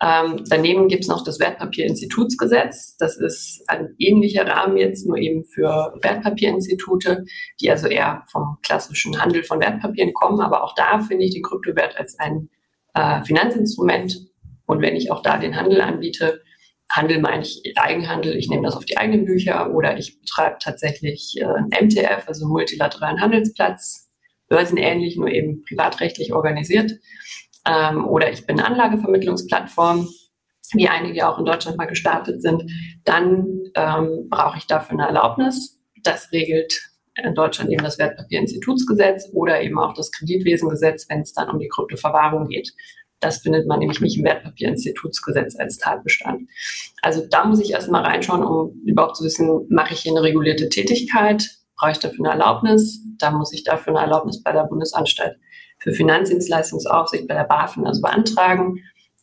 Ähm, 0.04 0.44
daneben 0.50 0.90
gibt 0.90 1.04
es 1.04 1.08
noch 1.08 1.24
das 1.24 1.40
Wertpapierinstitutsgesetz. 1.40 2.98
Das 2.98 3.18
ist 3.18 3.64
ein 3.68 3.96
ähnlicher 4.00 4.46
Rahmen 4.46 4.76
jetzt, 4.76 5.08
nur 5.08 5.18
eben 5.18 5.46
für 5.46 5.94
Wertpapierinstitute, 6.02 7.24
die 7.62 7.72
also 7.72 7.88
eher 7.88 8.24
vom 8.30 8.58
klassischen 8.64 9.22
Handel 9.22 9.44
von 9.44 9.62
Wertpapieren 9.62 10.14
kommen. 10.14 10.42
Aber 10.42 10.64
auch 10.64 10.76
da 10.76 11.00
finde 11.00 11.24
ich 11.24 11.34
den 11.34 11.44
Kryptowert 11.44 11.96
als 11.98 12.20
ein 12.20 12.50
äh, 12.94 13.24
Finanzinstrument. 13.24 14.18
Und 14.66 14.82
wenn 14.82 14.98
ich 14.98 15.10
auch 15.10 15.22
da 15.22 15.38
den 15.38 15.56
Handel 15.56 15.80
anbiete, 15.80 16.42
Handel 16.92 17.22
meine 17.22 17.44
ich 17.44 17.74
Eigenhandel, 17.78 18.36
ich 18.36 18.50
nehme 18.50 18.64
das 18.64 18.76
auf 18.76 18.86
die 18.86 18.98
eigenen 18.98 19.24
Bücher 19.24 19.74
oder 19.74 19.98
ich 19.98 20.20
betreibe 20.20 20.58
tatsächlich 20.60 21.36
äh, 21.38 21.46
ein 21.46 21.70
MTF, 21.86 22.28
also 22.28 22.46
multilateralen 22.46 23.22
Handelsplatz, 23.22 24.10
börsenähnlich, 24.50 25.16
nur 25.16 25.30
eben 25.30 25.64
privatrechtlich 25.64 26.34
organisiert. 26.34 26.92
Ähm, 27.66 28.06
oder 28.08 28.32
ich 28.32 28.46
bin 28.46 28.60
Anlagevermittlungsplattform, 28.60 30.08
wie 30.74 30.88
einige 30.88 31.28
auch 31.28 31.40
in 31.40 31.46
Deutschland 31.46 31.78
mal 31.78 31.86
gestartet 31.86 32.42
sind. 32.42 32.64
Dann 33.06 33.62
ähm, 33.76 34.28
brauche 34.30 34.58
ich 34.58 34.68
dafür 34.68 35.00
eine 35.00 35.08
Erlaubnis. 35.08 35.80
Das 36.04 36.32
regelt 36.32 36.74
in 37.16 37.36
Deutschland 37.36 37.70
eben 37.72 37.84
das 37.84 38.00
Wertpapierinstitutsgesetz 38.00 39.30
oder 39.34 39.62
eben 39.62 39.78
auch 39.80 39.94
das 39.94 40.12
Kreditwesengesetz, 40.12 41.08
wenn 41.10 41.22
es 41.22 41.34
dann 41.34 41.50
um 41.50 41.60
die 41.60 41.68
Kryptoverwahrung 41.68 42.48
geht. 42.48 42.74
Das 43.20 43.38
findet 43.38 43.68
man 43.68 43.80
nämlich 43.80 44.02
nicht 44.02 44.18
im 44.18 44.26
Wertpapierinstitutsgesetz 44.26 45.58
als 45.58 45.78
Tatbestand. 45.78 46.50
Also 47.02 47.26
da 47.30 47.46
muss 47.46 47.62
ich 47.62 47.72
erstmal 47.72 48.04
reinschauen, 48.04 48.44
um 48.44 48.82
überhaupt 48.86 49.16
zu 49.16 49.24
wissen, 49.24 49.66
mache 49.70 49.94
ich 49.94 50.02
hier 50.02 50.12
eine 50.12 50.24
regulierte 50.24 50.68
Tätigkeit? 50.68 51.50
Brauche 51.78 51.92
ich 51.92 52.00
dafür 52.00 52.26
eine 52.26 52.34
Erlaubnis? 52.34 53.02
Da 53.20 53.32
muss 53.32 53.54
ich 53.54 53.64
dafür 53.64 53.94
eine 53.94 54.06
Erlaubnis 54.06 54.44
bei 54.44 54.52
der 54.52 54.64
Bundesanstalt 54.64 55.38
für 55.84 55.92
Finanzdienstleistungsaufsicht, 55.92 57.28
bei 57.28 57.36
der 57.36 57.44
BaFin, 57.44 57.86
also 57.86 58.02
beantragen. 58.02 58.80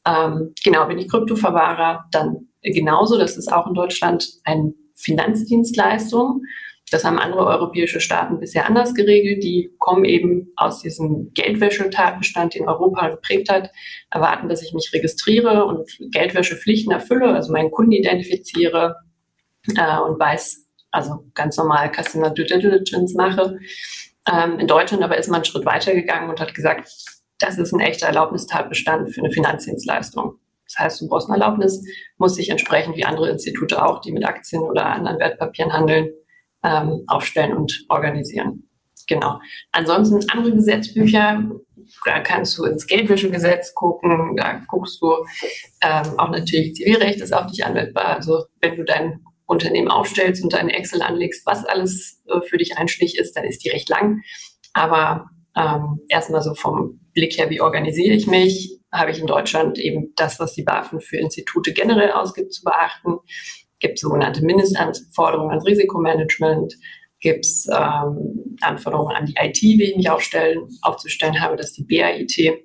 Ähm, 0.07 0.52
genau, 0.62 0.87
bin 0.87 0.99
ich 0.99 1.11
Kryptoverwahrer, 1.11 2.05
dann 2.12 2.49
genauso, 2.62 3.19
das 3.19 3.37
ist 3.37 3.50
auch 3.50 3.67
in 3.67 3.75
Deutschland 3.75 4.29
eine 4.45 4.75
Finanzdienstleistung. 4.95 6.43
Das 6.90 7.05
haben 7.05 7.19
andere 7.19 7.47
europäische 7.47 8.00
Staaten 8.00 8.40
bisher 8.40 8.67
anders 8.67 8.95
geregelt. 8.95 9.43
Die 9.43 9.73
kommen 9.79 10.05
eben 10.05 10.52
aus 10.57 10.83
diesem 10.83 11.33
Geldwäschetatbestand, 11.33 12.55
den 12.55 12.69
Europa 12.69 13.09
geprägt 13.09 13.49
hat, 13.49 13.71
erwarten, 14.11 14.49
dass 14.49 14.62
ich 14.62 14.75
mich 14.75 14.90
registriere 14.93 15.64
und 15.64 15.88
Geldwäschepflichten 16.11 16.93
erfülle, 16.93 17.33
also 17.33 17.52
meinen 17.52 17.71
Kunden 17.71 17.93
identifiziere 17.93 18.97
äh, 19.76 19.99
und 20.00 20.19
weiß, 20.19 20.67
also 20.90 21.25
ganz 21.35 21.57
normal 21.57 21.93
Customer 21.95 22.31
Due 22.31 22.45
Diligence 22.45 23.14
mache. 23.14 23.59
Ähm, 24.26 24.58
in 24.58 24.66
Deutschland 24.66 25.02
aber 25.02 25.18
ist 25.18 25.28
man 25.28 25.36
einen 25.36 25.44
Schritt 25.44 25.64
weiter 25.64 25.94
gegangen 25.94 26.30
und 26.30 26.40
hat 26.40 26.54
gesagt, 26.54 26.90
das 27.38 27.58
ist 27.58 27.72
ein 27.72 27.80
echter 27.80 28.06
Erlaubnistatbestand 28.06 29.14
für 29.14 29.20
eine 29.20 29.30
Finanzdienstleistung. 29.30 30.38
Das 30.66 30.78
heißt, 30.78 31.00
du 31.00 31.08
brauchst 31.08 31.28
eine 31.28 31.42
Erlaubnis, 31.42 31.82
musst 32.18 32.38
dich 32.38 32.50
entsprechend 32.50 32.96
wie 32.96 33.04
andere 33.04 33.30
Institute 33.30 33.82
auch, 33.82 34.00
die 34.00 34.12
mit 34.12 34.24
Aktien 34.24 34.62
oder 34.62 34.86
anderen 34.86 35.18
Wertpapieren 35.18 35.72
handeln, 35.72 36.10
ähm, 36.62 37.04
aufstellen 37.08 37.56
und 37.56 37.84
organisieren. 37.88 38.68
Genau. 39.08 39.40
Ansonsten 39.72 40.30
andere 40.30 40.54
Gesetzbücher, 40.54 41.42
da 42.04 42.20
kannst 42.20 42.56
du 42.56 42.64
ins 42.64 42.86
Geldwäschegesetz 42.86 43.74
gucken, 43.74 44.36
da 44.36 44.60
guckst 44.68 45.02
du 45.02 45.12
ähm, 45.82 46.18
auch 46.18 46.30
natürlich 46.30 46.74
Zivilrecht 46.74 47.20
ist 47.20 47.32
auch 47.32 47.46
nicht 47.46 47.64
anwendbar. 47.64 48.16
Also 48.16 48.44
wenn 48.60 48.76
du 48.76 48.84
dein 48.84 49.24
Unternehmen 49.50 49.90
aufstellst 49.90 50.42
und 50.42 50.52
deine 50.52 50.73
Excel 50.75 51.02
anlegst, 51.02 51.45
was 51.47 51.64
alles 51.64 52.23
äh, 52.28 52.40
für 52.42 52.59
dich 52.59 52.78
einschlägig 52.78 53.19
ist, 53.19 53.37
dann 53.37 53.45
ist 53.45 53.64
die 53.64 53.71
recht 53.71 53.88
lang. 53.88 54.23
Aber 54.73 55.30
ähm, 55.57 56.00
erstmal 56.09 56.42
so 56.42 56.54
vom 56.54 57.00
Blick 57.12 57.37
her, 57.38 57.50
wie 57.50 57.61
organisiere 57.61 58.14
ich 58.14 58.26
mich, 58.26 58.78
habe 58.92 59.11
ich 59.11 59.19
in 59.19 59.26
Deutschland 59.26 59.78
eben 59.78 60.12
das, 60.16 60.40
was 60.40 60.54
die 60.54 60.62
BaFin 60.62 61.00
für 61.00 61.16
Institute 61.16 61.73
generell 61.73 62.12
ausgibt, 62.12 62.52
zu 62.52 62.62
beachten 62.64 63.19
gibt 63.80 63.99
sogenannte 63.99 64.45
Mindestanforderungen 64.45 65.50
ans 65.50 65.66
Risikomanagement, 65.66 66.76
gibt 67.19 67.45
es 67.45 67.66
ähm, 67.66 68.57
Anforderungen 68.61 69.16
an 69.16 69.26
die 69.26 69.35
IT, 69.38 69.61
wie 69.61 69.90
ich 69.90 69.97
mich 69.97 70.11
aufstellen, 70.11 70.69
aufzustellen 70.83 71.40
habe, 71.40 71.57
das 71.57 71.71
ist 71.71 71.78
die 71.78 71.85
BAIT. 71.85 72.62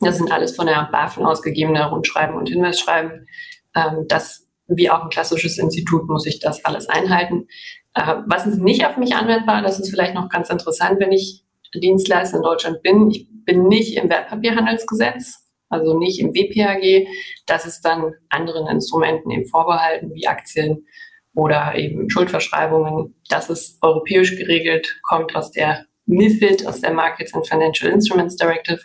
Das 0.00 0.18
sind 0.18 0.30
alles 0.30 0.54
von 0.54 0.66
der 0.66 0.88
BaFin 0.92 1.24
ausgegebene 1.24 1.88
Rundschreiben 1.90 2.36
und 2.36 2.48
Hinweisschreiben. 2.48 3.26
Ähm, 3.74 4.04
das, 4.08 4.47
wie 4.68 4.90
auch 4.90 5.02
ein 5.02 5.10
klassisches 5.10 5.58
Institut, 5.58 6.08
muss 6.08 6.26
ich 6.26 6.40
das 6.40 6.64
alles 6.64 6.88
einhalten. 6.88 7.48
Äh, 7.94 8.16
was 8.26 8.46
ist 8.46 8.60
nicht 8.60 8.86
auf 8.86 8.96
mich 8.96 9.14
anwendbar, 9.14 9.62
das 9.62 9.80
ist 9.80 9.90
vielleicht 9.90 10.14
noch 10.14 10.28
ganz 10.28 10.50
interessant, 10.50 11.00
wenn 11.00 11.12
ich 11.12 11.44
Dienstleister 11.74 12.36
in 12.38 12.42
Deutschland 12.42 12.82
bin. 12.82 13.10
Ich 13.10 13.26
bin 13.44 13.68
nicht 13.68 13.96
im 13.96 14.08
Wertpapierhandelsgesetz 14.08 15.48
also 15.68 15.98
nicht 15.98 16.20
im 16.20 16.34
WPAG. 16.34 17.08
Das 17.46 17.66
ist 17.66 17.82
dann 17.82 18.14
anderen 18.30 18.66
Instrumenten 18.68 19.30
eben 19.30 19.46
vorbehalten, 19.46 20.14
wie 20.14 20.26
Aktien 20.26 20.86
oder 21.34 21.74
eben 21.76 22.08
Schuldverschreibungen. 22.10 23.14
Das 23.28 23.50
ist 23.50 23.78
europäisch 23.82 24.36
geregelt, 24.36 24.98
kommt 25.02 25.34
aus 25.36 25.52
der 25.52 25.86
MIFID, 26.06 26.66
aus 26.66 26.80
der 26.80 26.92
Markets 26.92 27.34
and 27.34 27.46
Financial 27.46 27.92
Instruments 27.92 28.36
Directive. 28.36 28.80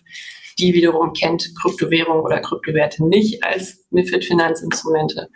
Die 0.60 0.74
wiederum 0.74 1.14
kennt 1.14 1.52
Kryptowährung 1.62 2.22
oder 2.22 2.40
Kryptowerte 2.40 3.08
nicht 3.08 3.44
als 3.44 3.88
MIFID-Finanzinstrumente. 3.92 5.30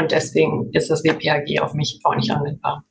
Und 0.00 0.12
deswegen 0.12 0.70
ist 0.72 0.90
das 0.90 1.04
WPAG 1.04 1.60
auf 1.60 1.74
mich 1.74 2.00
auch 2.04 2.16
nicht 2.16 2.30
anwendbar. 2.30 2.84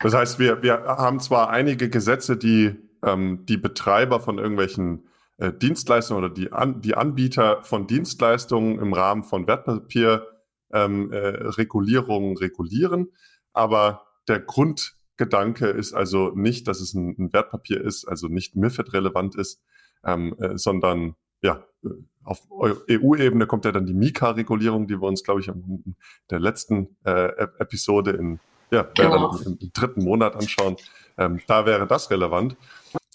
Das 0.00 0.14
heißt, 0.14 0.38
wir, 0.38 0.62
wir 0.62 0.84
haben 0.84 1.20
zwar 1.20 1.50
einige 1.50 1.90
Gesetze, 1.90 2.36
die 2.36 2.76
ähm, 3.02 3.44
die 3.46 3.56
Betreiber 3.56 4.20
von 4.20 4.38
irgendwelchen 4.38 5.08
äh, 5.38 5.52
Dienstleistungen 5.52 6.24
oder 6.24 6.32
die, 6.32 6.52
An 6.52 6.80
die 6.80 6.94
Anbieter 6.94 7.62
von 7.62 7.86
Dienstleistungen 7.86 8.78
im 8.78 8.92
Rahmen 8.92 9.22
von 9.22 9.46
Wertpapierregulierungen 9.46 12.30
ähm, 12.30 12.36
äh, 12.36 12.44
regulieren. 12.44 13.12
Aber 13.52 14.06
der 14.28 14.40
Grundgedanke 14.40 15.68
ist 15.68 15.94
also 15.94 16.32
nicht, 16.34 16.68
dass 16.68 16.80
es 16.80 16.94
ein, 16.94 17.16
ein 17.18 17.32
Wertpapier 17.32 17.80
ist, 17.80 18.06
also 18.06 18.28
nicht 18.28 18.56
MIFID 18.56 18.92
relevant 18.92 19.34
ist, 19.34 19.62
ähm, 20.04 20.34
äh, 20.38 20.56
sondern 20.56 21.16
ja, 21.42 21.64
äh, 21.84 21.88
auf 22.24 22.46
EU-Ebene 22.50 23.46
kommt 23.46 23.64
ja 23.64 23.72
dann 23.72 23.86
die 23.86 23.94
Mika-Regulierung, 23.94 24.86
die 24.86 25.00
wir 25.00 25.06
uns, 25.06 25.22
glaube 25.22 25.40
ich, 25.40 25.48
in 25.48 25.96
der 26.30 26.38
letzten 26.38 26.96
äh, 27.04 27.28
Episode 27.58 28.12
in 28.12 28.40
ja, 28.70 28.82
genau. 28.94 29.36
im, 29.36 29.58
im, 29.60 29.72
dritten 29.72 30.04
Monat 30.04 30.36
anschauen. 30.36 30.76
Ähm, 31.18 31.40
da 31.46 31.66
wäre 31.66 31.86
das 31.86 32.10
relevant. 32.10 32.56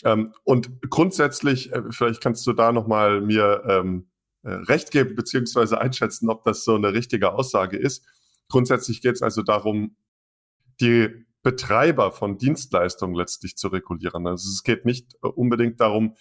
Ähm, 0.04 0.34
und 0.44 0.82
grundsätzlich, 0.90 1.72
äh, 1.72 1.84
vielleicht 1.92 2.22
kannst 2.22 2.46
du 2.46 2.54
da 2.54 2.72
nochmal 2.72 3.22
mir 3.22 3.64
ähm, 3.68 4.08
äh, 4.44 4.52
recht 4.52 4.92
geben, 4.92 5.16
beziehungsweise 5.16 5.80
einschätzen, 5.80 6.30
ob 6.30 6.44
das 6.44 6.64
so 6.64 6.76
eine 6.76 6.94
richtige 6.94 7.34
Aussage 7.34 7.78
ist. 7.78 8.06
Grundsätzlich 8.50 9.02
geht 9.02 9.16
es 9.16 9.22
also 9.22 9.42
darum, 9.42 9.96
die 10.82 11.26
Betreiber 11.42 12.12
von 12.12 12.38
Dienstleistungen 12.38 13.16
letztlich 13.16 13.56
zu 13.56 13.70
regulieren. 13.70 14.28
Also 14.28 14.50
es 14.50 14.64
geht 14.64 14.86
nicht 14.86 15.16
äh, 15.24 15.28
unbedingt 15.28 15.80
darum, 15.80 16.16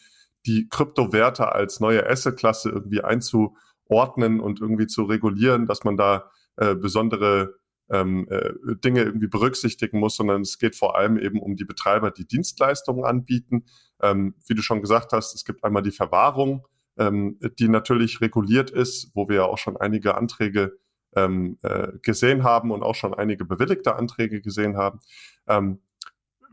die 0.46 0.68
Kryptowerte 0.68 1.52
als 1.52 1.80
neue 1.80 2.08
Asset-Klasse 2.08 2.70
irgendwie 2.70 3.02
einzuordnen 3.02 4.40
und 4.40 4.60
irgendwie 4.60 4.86
zu 4.86 5.04
regulieren, 5.04 5.66
dass 5.66 5.84
man 5.84 5.96
da 5.96 6.30
äh, 6.56 6.74
besondere 6.74 7.54
ähm, 7.90 8.26
äh, 8.30 8.52
Dinge 8.76 9.02
irgendwie 9.02 9.26
berücksichtigen 9.26 9.98
muss, 9.98 10.16
sondern 10.16 10.42
es 10.42 10.58
geht 10.58 10.76
vor 10.76 10.96
allem 10.96 11.18
eben 11.18 11.40
um 11.40 11.56
die 11.56 11.64
Betreiber, 11.64 12.10
die 12.10 12.26
Dienstleistungen 12.26 13.04
anbieten. 13.04 13.66
Ähm, 14.02 14.34
wie 14.46 14.54
du 14.54 14.62
schon 14.62 14.80
gesagt 14.80 15.12
hast, 15.12 15.34
es 15.34 15.44
gibt 15.44 15.64
einmal 15.64 15.82
die 15.82 15.90
Verwahrung, 15.90 16.66
ähm, 16.96 17.38
die 17.58 17.68
natürlich 17.68 18.20
reguliert 18.20 18.70
ist, 18.70 19.10
wo 19.14 19.28
wir 19.28 19.36
ja 19.36 19.44
auch 19.44 19.58
schon 19.58 19.76
einige 19.76 20.16
Anträge 20.16 20.78
ähm, 21.16 21.58
äh, 21.62 21.88
gesehen 22.02 22.42
haben 22.42 22.70
und 22.70 22.82
auch 22.82 22.94
schon 22.94 23.14
einige 23.14 23.44
bewilligte 23.44 23.96
Anträge 23.96 24.40
gesehen 24.40 24.76
haben. 24.76 25.00
Ähm, 25.46 25.80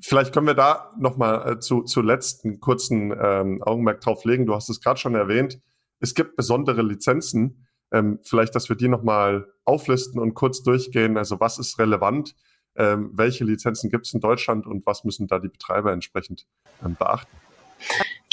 vielleicht 0.01 0.33
können 0.33 0.47
wir 0.47 0.53
da 0.53 0.91
nochmal 0.97 1.53
äh, 1.53 1.59
zu, 1.59 1.83
zu 1.83 2.01
letzten 2.01 2.59
kurzen 2.59 3.13
ähm, 3.19 3.61
Augenmerk 3.63 4.01
drauf 4.01 4.25
legen. 4.25 4.45
Du 4.45 4.55
hast 4.55 4.69
es 4.69 4.81
gerade 4.81 4.99
schon 4.99 5.15
erwähnt. 5.15 5.59
Es 5.99 6.15
gibt 6.15 6.35
besondere 6.35 6.81
Lizenzen, 6.81 7.67
ähm, 7.91 8.19
vielleicht, 8.23 8.55
dass 8.55 8.69
wir 8.69 8.75
die 8.75 8.87
nochmal 8.87 9.47
auflisten 9.65 10.19
und 10.19 10.33
kurz 10.33 10.63
durchgehen. 10.63 11.17
Also 11.17 11.39
was 11.39 11.59
ist 11.59 11.77
relevant? 11.79 12.35
Ähm, 12.75 13.11
welche 13.13 13.43
Lizenzen 13.43 13.89
gibt 13.89 14.07
es 14.07 14.13
in 14.13 14.21
Deutschland 14.21 14.65
und 14.65 14.85
was 14.85 15.03
müssen 15.03 15.27
da 15.27 15.39
die 15.39 15.49
Betreiber 15.49 15.91
entsprechend 15.91 16.45
ähm, 16.83 16.95
beachten? 16.97 17.35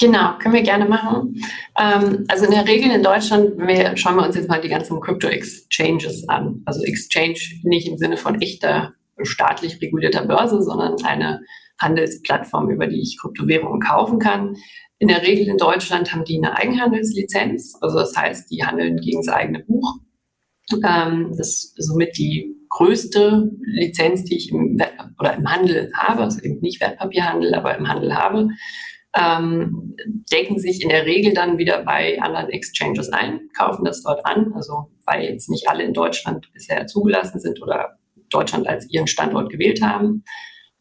Genau, 0.00 0.38
können 0.38 0.54
wir 0.54 0.62
gerne 0.62 0.84
machen. 0.84 1.34
Ähm, 1.76 2.24
also 2.28 2.44
in 2.44 2.52
der 2.52 2.66
Regel 2.66 2.90
in 2.92 3.02
Deutschland, 3.02 3.58
wir, 3.58 3.96
schauen 3.96 4.16
wir 4.16 4.24
uns 4.24 4.36
jetzt 4.36 4.48
mal 4.48 4.60
die 4.60 4.68
ganzen 4.68 5.00
Crypto-Exchanges 5.00 6.28
an. 6.28 6.62
Also 6.66 6.84
Exchange 6.84 7.38
nicht 7.64 7.88
im 7.88 7.98
Sinne 7.98 8.16
von 8.16 8.40
echter 8.40 8.94
staatlich 9.22 9.80
regulierter 9.80 10.26
Börse, 10.26 10.62
sondern 10.62 10.96
eine 11.04 11.40
Handelsplattform, 11.80 12.70
über 12.70 12.86
die 12.86 13.00
ich 13.00 13.18
Kryptowährungen 13.20 13.80
kaufen 13.80 14.18
kann. 14.18 14.56
In 14.98 15.08
der 15.08 15.22
Regel 15.22 15.46
in 15.46 15.58
Deutschland 15.58 16.12
haben 16.12 16.24
die 16.24 16.38
eine 16.38 16.56
Eigenhandelslizenz, 16.56 17.76
also 17.80 17.98
das 17.98 18.16
heißt, 18.16 18.50
die 18.50 18.64
handeln 18.64 18.96
gegen 18.96 19.22
das 19.24 19.32
eigene 19.32 19.60
Buch. 19.60 19.98
Ähm, 20.84 21.32
das 21.36 21.72
ist 21.76 21.86
somit 21.86 22.18
die 22.18 22.54
größte 22.68 23.50
Lizenz, 23.62 24.24
die 24.24 24.36
ich 24.36 24.50
im, 24.50 24.78
oder 25.18 25.34
im 25.36 25.48
Handel 25.48 25.90
habe, 25.94 26.22
also 26.22 26.42
eben 26.42 26.60
nicht 26.60 26.80
Wertpapierhandel, 26.80 27.54
aber 27.54 27.76
im 27.76 27.88
Handel 27.88 28.14
habe, 28.14 28.48
ähm, 29.16 29.96
decken 30.30 30.58
sich 30.58 30.82
in 30.82 30.90
der 30.90 31.06
Regel 31.06 31.32
dann 31.32 31.58
wieder 31.58 31.82
bei 31.82 32.20
anderen 32.20 32.50
Exchanges 32.50 33.10
ein, 33.10 33.48
kaufen 33.56 33.84
das 33.84 34.02
dort 34.02 34.24
an, 34.26 34.52
also 34.54 34.90
weil 35.06 35.24
jetzt 35.24 35.48
nicht 35.48 35.68
alle 35.68 35.84
in 35.84 35.94
Deutschland 35.94 36.52
bisher 36.52 36.86
zugelassen 36.86 37.40
sind 37.40 37.62
oder 37.62 37.97
Deutschland 38.28 38.68
als 38.68 38.90
ihren 38.90 39.06
Standort 39.06 39.50
gewählt 39.50 39.82
haben. 39.82 40.24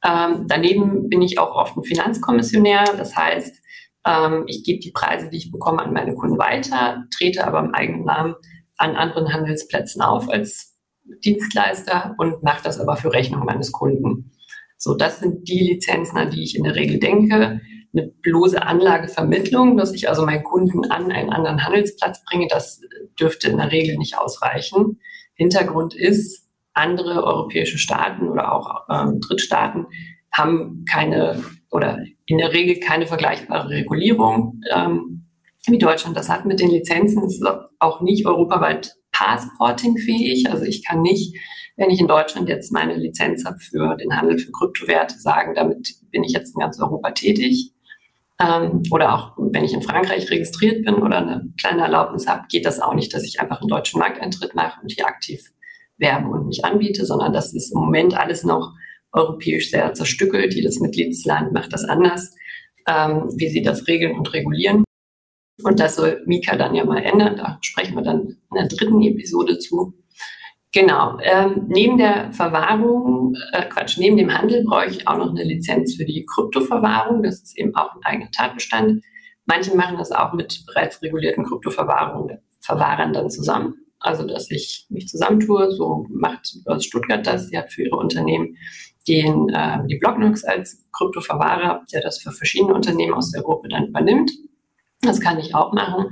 Ähm, 0.04 0.46
daneben 0.48 1.10
bin 1.10 1.22
ich 1.22 1.39
auch 1.39 1.56
oft 1.56 1.75
ein 1.75 1.84
Finanzkommissionär, 1.84 2.84
das 2.98 3.16
heißt, 3.16 3.62
ähm, 4.06 4.44
ich 4.48 4.63
gebe 4.63 4.80
die 4.80 4.92
Preise, 4.92 5.30
die 5.30 5.38
ich 5.38 5.51
bekomme, 5.51 5.82
an 5.82 5.94
meine 5.94 6.13
Kunden 6.13 6.38
weiter, 6.38 7.04
trete 7.16 7.46
aber 7.46 7.60
im 7.60 7.74
eigenen 7.74 8.06
Namen 8.06 8.36
an 8.77 8.96
anderen 8.96 9.34
Handelsplätzen 9.34 10.01
auf 10.01 10.30
als 10.30 10.77
Dienstleister 11.24 12.16
und 12.18 12.44
mache 12.44 12.63
das 12.63 12.80
aber 12.80 12.96
für 12.98 13.12
Rechnung 13.12 13.46
meines 13.46 13.72
Kunden. 13.72 14.32
So, 14.77 14.94
das 14.94 15.20
sind 15.20 15.48
die 15.48 15.60
Lizenzen, 15.60 16.18
an 16.18 16.30
die 16.30 16.44
ich 16.44 16.56
in 16.56 16.63
der 16.63 16.75
Regel 16.75 17.00
denke. 17.00 17.62
Eine 17.94 18.08
bloße 18.22 18.62
Anlagevermittlung, 18.62 19.77
dass 19.77 19.94
ich 19.94 20.08
also 20.08 20.25
meinen 20.25 20.44
Kunden 20.44 20.86
an 20.92 21.12
einen 21.12 21.32
anderen 21.32 21.66
Handelsplatz 21.66 22.24
bringe, 22.25 22.48
das 22.48 22.82
dürfte 23.20 23.50
in 23.50 23.58
der 23.58 23.72
Regel 23.72 23.98
nicht 23.98 24.18
ausreichen. 24.18 25.00
Hintergrund 25.34 25.96
ist, 25.96 26.47
andere 26.78 27.24
europäische 27.24 27.78
Staaten 27.78 28.28
oder 28.30 28.54
auch 28.54 28.86
ähm, 28.90 29.20
Drittstaaten 29.20 29.88
haben 30.32 30.86
keine 30.90 31.44
oder 31.72 32.04
in 32.26 32.38
der 32.38 32.54
Regel 32.54 32.80
keine 32.80 33.08
vergleichbare 33.08 33.70
Regulierung 33.70 34.62
ähm, 34.74 35.28
wie 35.68 35.78
Deutschland 35.78 36.16
das 36.16 36.30
hat 36.30 36.46
mit 36.46 36.60
den 36.60 36.70
Lizenzen. 36.70 37.24
Ist 37.24 37.44
auch 37.80 38.02
nicht 38.02 38.26
europaweit 38.26 38.96
passporting-fähig. 39.12 40.50
Also 40.50 40.64
ich 40.64 40.86
kann 40.86 41.02
nicht, 41.02 41.36
wenn 41.76 41.90
ich 41.90 42.00
in 42.00 42.08
Deutschland 42.08 42.50
jetzt 42.50 42.72
meine 42.72 42.96
Lizenz 42.96 43.46
habe 43.46 43.60
für 43.60 43.96
den 43.96 44.16
Handel 44.16 44.38
für 44.38 44.52
Kryptowerte, 44.52 45.20
sagen, 45.20 45.56
damit 45.56 45.96
bin 46.12 46.24
ich 46.24 46.32
jetzt 46.32 46.56
in 46.56 46.60
ganz 46.60 46.80
Europa 46.80 47.12
tätig. 47.12 47.74
Ähm, 48.40 48.84
oder 48.92 49.16
auch 49.16 49.32
wenn 49.38 49.64
ich 49.64 49.74
in 49.74 49.82
Frankreich 49.82 50.30
registriert 50.30 50.86
bin 50.86 50.96
oder 50.96 51.18
eine 51.18 51.54
kleine 51.60 51.82
Erlaubnis 51.82 52.28
habe, 52.28 52.46
geht 52.50 52.66
das 52.66 52.80
auch 52.80 52.94
nicht, 52.94 53.14
dass 53.14 53.24
ich 53.24 53.40
einfach 53.42 53.62
einen 53.62 53.70
deutschen 53.70 54.00
Markteintritt 54.00 54.54
mache 54.54 54.80
und 54.82 54.92
hier 54.92 55.08
aktiv 55.08 55.44
werbe 55.98 56.30
und 56.30 56.48
mich 56.48 56.63
anbiete, 56.63 57.06
sondern 57.06 57.34
das 57.34 57.54
ist 57.54 57.74
im 57.74 57.80
Moment 57.80 58.18
alles 58.18 58.44
noch 58.44 58.74
europäisch 59.12 59.72
sehr 59.72 59.94
zerstückelt. 59.94 60.54
Jedes 60.54 60.80
Mitgliedsland 60.80 61.54
macht 61.54 61.74
das 61.74 61.86
anders, 61.86 62.36
ähm, 62.88 63.30
wie 63.36 63.50
sie 63.50 63.62
das 63.62 63.88
regeln 63.88 64.18
und 64.18 64.34
regulieren. 64.34 64.84
Und 65.63 65.80
das 65.80 65.96
soll 65.96 66.22
Mika 66.25 66.56
dann 66.56 66.75
ja 66.75 66.86
mal 66.86 67.04
ändern. 67.04 67.38
Da 67.38 67.58
sprechen 67.62 67.96
wir 67.96 68.04
dann 68.04 68.27
in 68.27 68.56
der 68.56 68.68
dritten 68.68 69.01
Episode 69.01 69.58
zu. 69.58 69.94
Genau. 70.74 71.18
Ähm, 71.24 71.66
neben 71.70 71.98
der 71.98 72.32
Verwahrung, 72.32 73.36
äh, 73.54 73.63
Quatsch, 73.63 73.98
neben 73.98 74.18
dem 74.18 74.32
Handel 74.32 74.63
brauche 74.63 74.86
ich 74.86 75.08
auch 75.08 75.18
noch 75.18 75.32
eine 75.32 75.44
Lizenz 75.44 75.96
für 75.96 76.06
die 76.06 76.25
Kryptoverwahrung. 76.25 77.24
Das 77.24 77.42
ist 77.42 77.58
eben 77.58 77.74
auch 77.75 77.96
ein 77.96 78.04
eigener 78.04 78.32
Tatbestand. 78.32 79.04
Manche 79.46 79.75
machen 79.75 79.98
das 79.98 80.12
auch 80.12 80.34
mit 80.34 80.66
bereits 80.68 81.01
regulierten 81.01 81.46
Kryptoverwahrern 81.46 83.13
dann 83.13 83.30
zusammen. 83.32 83.87
Also, 84.08 84.26
dass 84.26 84.50
ich 84.50 84.86
mich 84.90 85.08
zusammentue. 85.08 85.72
So 85.72 86.06
macht 86.10 86.56
Stuttgart 86.80 87.28
das. 87.28 87.50
Sie 87.50 87.58
hat 87.58 87.72
für 87.72 87.84
ihre 87.84 87.98
Unternehmen 87.98 88.58
den, 89.08 89.50
äh, 89.50 89.86
die 89.88 89.98
Blocknox 89.98 90.44
als 90.44 90.86
Kryptoverwahrer, 90.92 91.84
der 91.92 92.02
das 92.02 92.20
für 92.20 92.32
verschiedene 92.32 92.74
Unternehmen 92.74 93.14
aus 93.14 93.32
der 93.32 93.42
Gruppe 93.42 93.68
dann 93.70 93.88
übernimmt. 93.88 94.32
Das 95.02 95.20
kann 95.20 95.40
ich 95.40 95.54
auch 95.54 95.74
machen. 95.74 96.08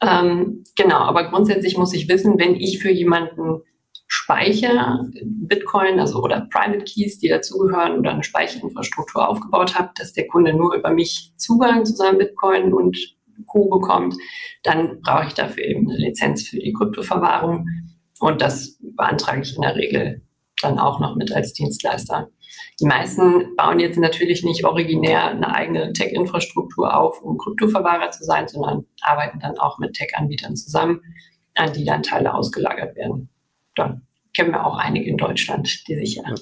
Ähm, 0.00 0.64
genau, 0.76 0.98
aber 0.98 1.30
grundsätzlich 1.30 1.76
muss 1.76 1.94
ich 1.94 2.08
wissen, 2.08 2.38
wenn 2.38 2.54
ich 2.54 2.78
für 2.80 2.90
jemanden 2.90 3.62
Speicher, 4.06 5.04
Bitcoin, 5.22 6.00
also 6.00 6.22
oder 6.22 6.48
Private 6.50 6.84
Keys, 6.84 7.18
die 7.18 7.28
dazugehören 7.28 7.98
oder 7.98 8.12
eine 8.12 8.24
Speicherinfrastruktur 8.24 9.28
aufgebaut 9.28 9.78
habe, 9.78 9.90
dass 9.96 10.12
der 10.12 10.26
Kunde 10.26 10.54
nur 10.54 10.74
über 10.74 10.90
mich 10.90 11.32
Zugang 11.36 11.84
zu 11.84 11.94
seinem 11.94 12.18
Bitcoin 12.18 12.72
und 12.72 12.96
Co. 13.46 13.68
bekommt, 13.68 14.16
dann 14.62 15.00
brauche 15.00 15.26
ich 15.26 15.34
dafür 15.34 15.64
eben 15.64 15.88
eine 15.88 15.98
Lizenz 15.98 16.48
für 16.48 16.58
die 16.58 16.72
Kryptoverwahrung. 16.72 17.66
Und 18.20 18.40
das 18.40 18.78
beantrage 18.80 19.42
ich 19.42 19.54
in 19.54 19.62
der 19.62 19.76
Regel 19.76 20.22
dann 20.60 20.78
auch 20.78 21.00
noch 21.00 21.16
mit 21.16 21.32
als 21.32 21.52
Dienstleister. 21.52 22.28
Die 22.80 22.86
meisten 22.86 23.56
bauen 23.56 23.80
jetzt 23.80 23.98
natürlich 23.98 24.42
nicht 24.42 24.64
originär 24.64 25.30
eine 25.30 25.54
eigene 25.54 25.92
Tech-Infrastruktur 25.92 26.96
auf, 26.96 27.22
um 27.22 27.38
Kryptoverwahrer 27.38 28.10
zu 28.10 28.24
sein, 28.24 28.48
sondern 28.48 28.86
arbeiten 29.00 29.40
dann 29.40 29.58
auch 29.58 29.78
mit 29.78 29.94
Tech-Anbietern 29.94 30.56
zusammen, 30.56 31.02
an 31.54 31.72
die 31.72 31.84
dann 31.84 32.02
Teile 32.02 32.34
ausgelagert 32.34 32.96
werden. 32.96 33.28
Da 33.74 34.00
kennen 34.34 34.52
wir 34.52 34.66
auch 34.66 34.76
einige 34.76 35.08
in 35.08 35.16
Deutschland, 35.16 35.86
die 35.88 35.96
sich 35.96 36.16
ja. 36.16 36.34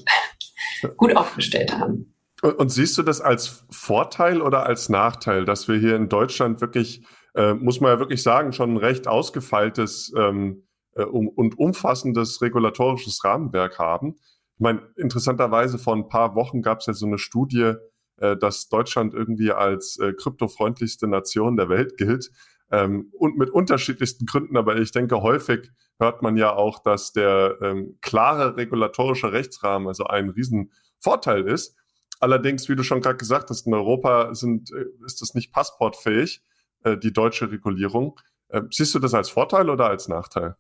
gut 0.97 1.17
aufgestellt 1.17 1.77
haben. 1.77 2.16
Und, 2.53 2.71
siehst 2.71 2.97
du 2.99 3.03
das 3.03 3.21
als 3.21 3.65
Vorteil 3.71 4.41
oder 4.41 4.67
als 4.67 4.89
Nachteil, 4.89 5.45
dass 5.45 5.69
wir 5.69 5.77
hier 5.77 5.97
in 5.97 6.09
Deutschland 6.09 6.61
wirklich, 6.61 7.05
äh, 7.35 7.55
muss 7.55 7.81
man 7.81 7.93
ja 7.93 7.99
wirklich 7.99 8.23
sagen, 8.23 8.53
schon 8.53 8.75
ein 8.75 8.77
recht 8.77 9.09
ausgefeiltes 9.09 10.13
ähm, 10.17 10.67
äh, 10.95 11.03
um, 11.03 11.29
und 11.29 11.59
umfassendes 11.59 12.43
regulatorisches 12.43 13.25
Rahmenwerk 13.25 13.79
haben? 13.79 14.15
Ich 14.55 14.61
meine, 14.61 14.83
interessanterweise 14.97 15.79
vor 15.79 15.95
ein 15.95 16.09
paar 16.09 16.35
Wochen 16.35 16.63
gab 16.63 16.81
es 16.81 16.87
ja 16.87 16.93
so 16.93 17.07
eine 17.07 17.19
Studie, 17.19 17.75
äh, 18.19 18.37
dass 18.37 18.69
Deutschland 18.69 19.13
irgendwie 19.13 19.53
als 19.53 19.99
äh, 19.99 20.13
kryptofreundlichste 20.13 21.07
Nation 21.07 21.57
der 21.57 21.69
Welt 21.69 21.97
gilt. 21.97 22.31
Ähm, 22.71 23.13
und 23.13 23.37
mit 23.37 23.51
unterschiedlichsten 23.51 24.27
Gründen, 24.27 24.57
aber 24.57 24.77
ich 24.77 24.91
denke, 24.91 25.23
häufig 25.23 25.71
hört 25.99 26.23
man 26.23 26.37
ja 26.37 26.55
auch, 26.55 26.83
dass 26.83 27.13
der 27.13 27.57
ähm, 27.63 27.99
klare 28.01 28.57
regulatorische 28.57 29.33
Rechtsrahmen 29.33 29.87
also 29.87 30.05
ein 30.05 30.31
Riesenvorteil 30.31 31.47
ist. 31.47 31.77
Allerdings, 32.21 32.69
wie 32.69 32.77
du 32.77 32.83
schon 32.83 33.01
gerade 33.01 33.17
gesagt 33.17 33.51
hast, 33.51 33.67
in 33.67 33.75
Europa 33.75 34.35
sind, 34.35 34.71
äh, 34.73 34.87
ist 35.05 35.21
das 35.21 35.35
nicht 35.35 35.53
passportfähig, 35.53 36.43
äh, 36.85 36.97
die 36.97 37.13
deutsche 37.13 37.51
Regulierung. 37.51 38.19
Äh, 38.49 38.63
siehst 38.71 38.95
du 38.95 38.99
das 38.99 39.15
als 39.15 39.29
Vorteil 39.29 39.69
oder 39.71 39.87
als 39.87 40.09
Nachteil? 40.09 40.57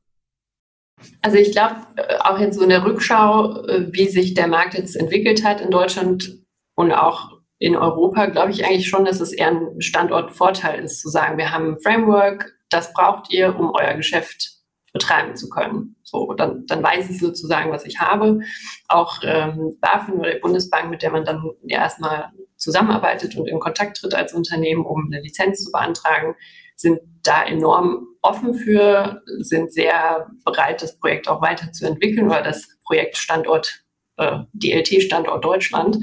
Also 1.22 1.36
ich 1.36 1.52
glaube, 1.52 1.76
äh, 1.96 2.18
auch 2.20 2.38
jetzt 2.38 2.56
so 2.56 2.62
in 2.62 2.70
der 2.70 2.84
Rückschau, 2.84 3.64
äh, 3.66 3.88
wie 3.92 4.08
sich 4.08 4.34
der 4.34 4.48
Markt 4.48 4.74
jetzt 4.74 4.96
entwickelt 4.96 5.44
hat 5.44 5.60
in 5.60 5.70
Deutschland 5.70 6.38
und 6.74 6.92
auch 6.92 7.36
in 7.58 7.76
Europa, 7.76 8.26
glaube 8.26 8.50
ich 8.50 8.64
eigentlich 8.64 8.88
schon, 8.88 9.04
dass 9.04 9.20
es 9.20 9.32
eher 9.32 9.48
ein 9.48 9.80
Standortvorteil 9.80 10.84
ist, 10.84 11.00
zu 11.00 11.08
sagen, 11.08 11.38
wir 11.38 11.52
haben 11.52 11.72
ein 11.72 11.80
Framework, 11.80 12.54
das 12.68 12.92
braucht 12.92 13.32
ihr, 13.32 13.58
um 13.58 13.72
euer 13.74 13.94
Geschäft 13.94 14.55
betreiben 14.96 15.36
zu 15.36 15.50
können. 15.50 15.96
So, 16.02 16.32
dann, 16.32 16.64
dann 16.66 16.82
weiß 16.82 17.10
ich 17.10 17.18
sozusagen, 17.18 17.70
was 17.70 17.84
ich 17.84 18.00
habe. 18.00 18.40
Auch 18.88 19.18
ähm, 19.22 19.76
BaFin 19.80 20.14
oder 20.14 20.32
die 20.32 20.40
Bundesbank, 20.40 20.88
mit 20.88 21.02
der 21.02 21.10
man 21.10 21.24
dann 21.24 21.42
ja 21.64 21.80
erstmal 21.80 22.32
zusammenarbeitet 22.56 23.36
und 23.36 23.46
in 23.46 23.60
Kontakt 23.60 23.98
tritt 23.98 24.14
als 24.14 24.32
Unternehmen, 24.32 24.86
um 24.86 25.06
eine 25.06 25.20
Lizenz 25.20 25.62
zu 25.62 25.70
beantragen, 25.70 26.34
sind 26.76 27.00
da 27.22 27.44
enorm 27.44 28.06
offen 28.22 28.54
für, 28.54 29.22
sind 29.40 29.72
sehr 29.72 30.28
bereit, 30.44 30.82
das 30.82 30.98
Projekt 30.98 31.28
auch 31.28 31.42
weiterzuentwickeln 31.42 32.26
oder 32.26 32.42
das 32.42 32.66
Projekt 32.84 33.18
Standort, 33.18 33.82
äh, 34.16 34.38
DLT-Standort 34.52 35.44
Deutschland. 35.44 35.98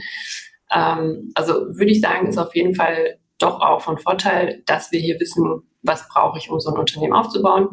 Ähm, 0.72 1.32
also 1.34 1.54
würde 1.54 1.92
ich 1.92 2.02
sagen, 2.02 2.28
ist 2.28 2.38
auf 2.38 2.56
jeden 2.56 2.76
Fall 2.76 3.18
doch 3.40 3.60
auch 3.60 3.82
von 3.82 3.98
Vorteil, 3.98 4.62
dass 4.68 4.92
wir 4.92 5.00
hier 5.00 5.20
wissen, 5.20 5.64
was 5.84 6.08
brauche 6.10 6.38
ich, 6.38 6.50
um 6.50 6.60
so 6.60 6.72
ein 6.72 6.80
Unternehmen 6.80 7.14
aufzubauen. 7.14 7.70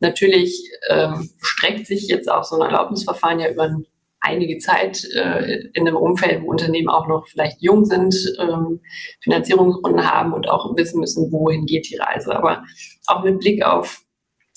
Natürlich 0.00 0.70
ähm, 0.88 1.30
streckt 1.40 1.86
sich 1.86 2.08
jetzt 2.08 2.30
auch 2.30 2.44
so 2.44 2.56
ein 2.56 2.62
Erlaubnisverfahren 2.62 3.40
ja 3.40 3.50
über 3.50 3.64
ein 3.64 3.86
einige 4.22 4.58
Zeit 4.58 5.04
äh, 5.14 5.68
in 5.74 5.86
einem 5.86 5.96
Umfeld, 5.96 6.42
wo 6.42 6.50
Unternehmen 6.50 6.88
auch 6.88 7.08
noch 7.08 7.26
vielleicht 7.26 7.60
jung 7.60 7.84
sind, 7.84 8.14
ähm, 8.38 8.80
Finanzierungsrunden 9.20 10.08
haben 10.08 10.32
und 10.32 10.48
auch 10.48 10.76
wissen 10.76 11.00
müssen, 11.00 11.32
wohin 11.32 11.66
geht 11.66 11.90
die 11.90 11.96
Reise. 11.96 12.34
Aber 12.34 12.62
auch 13.06 13.24
mit 13.24 13.40
Blick 13.40 13.64
auf 13.64 14.00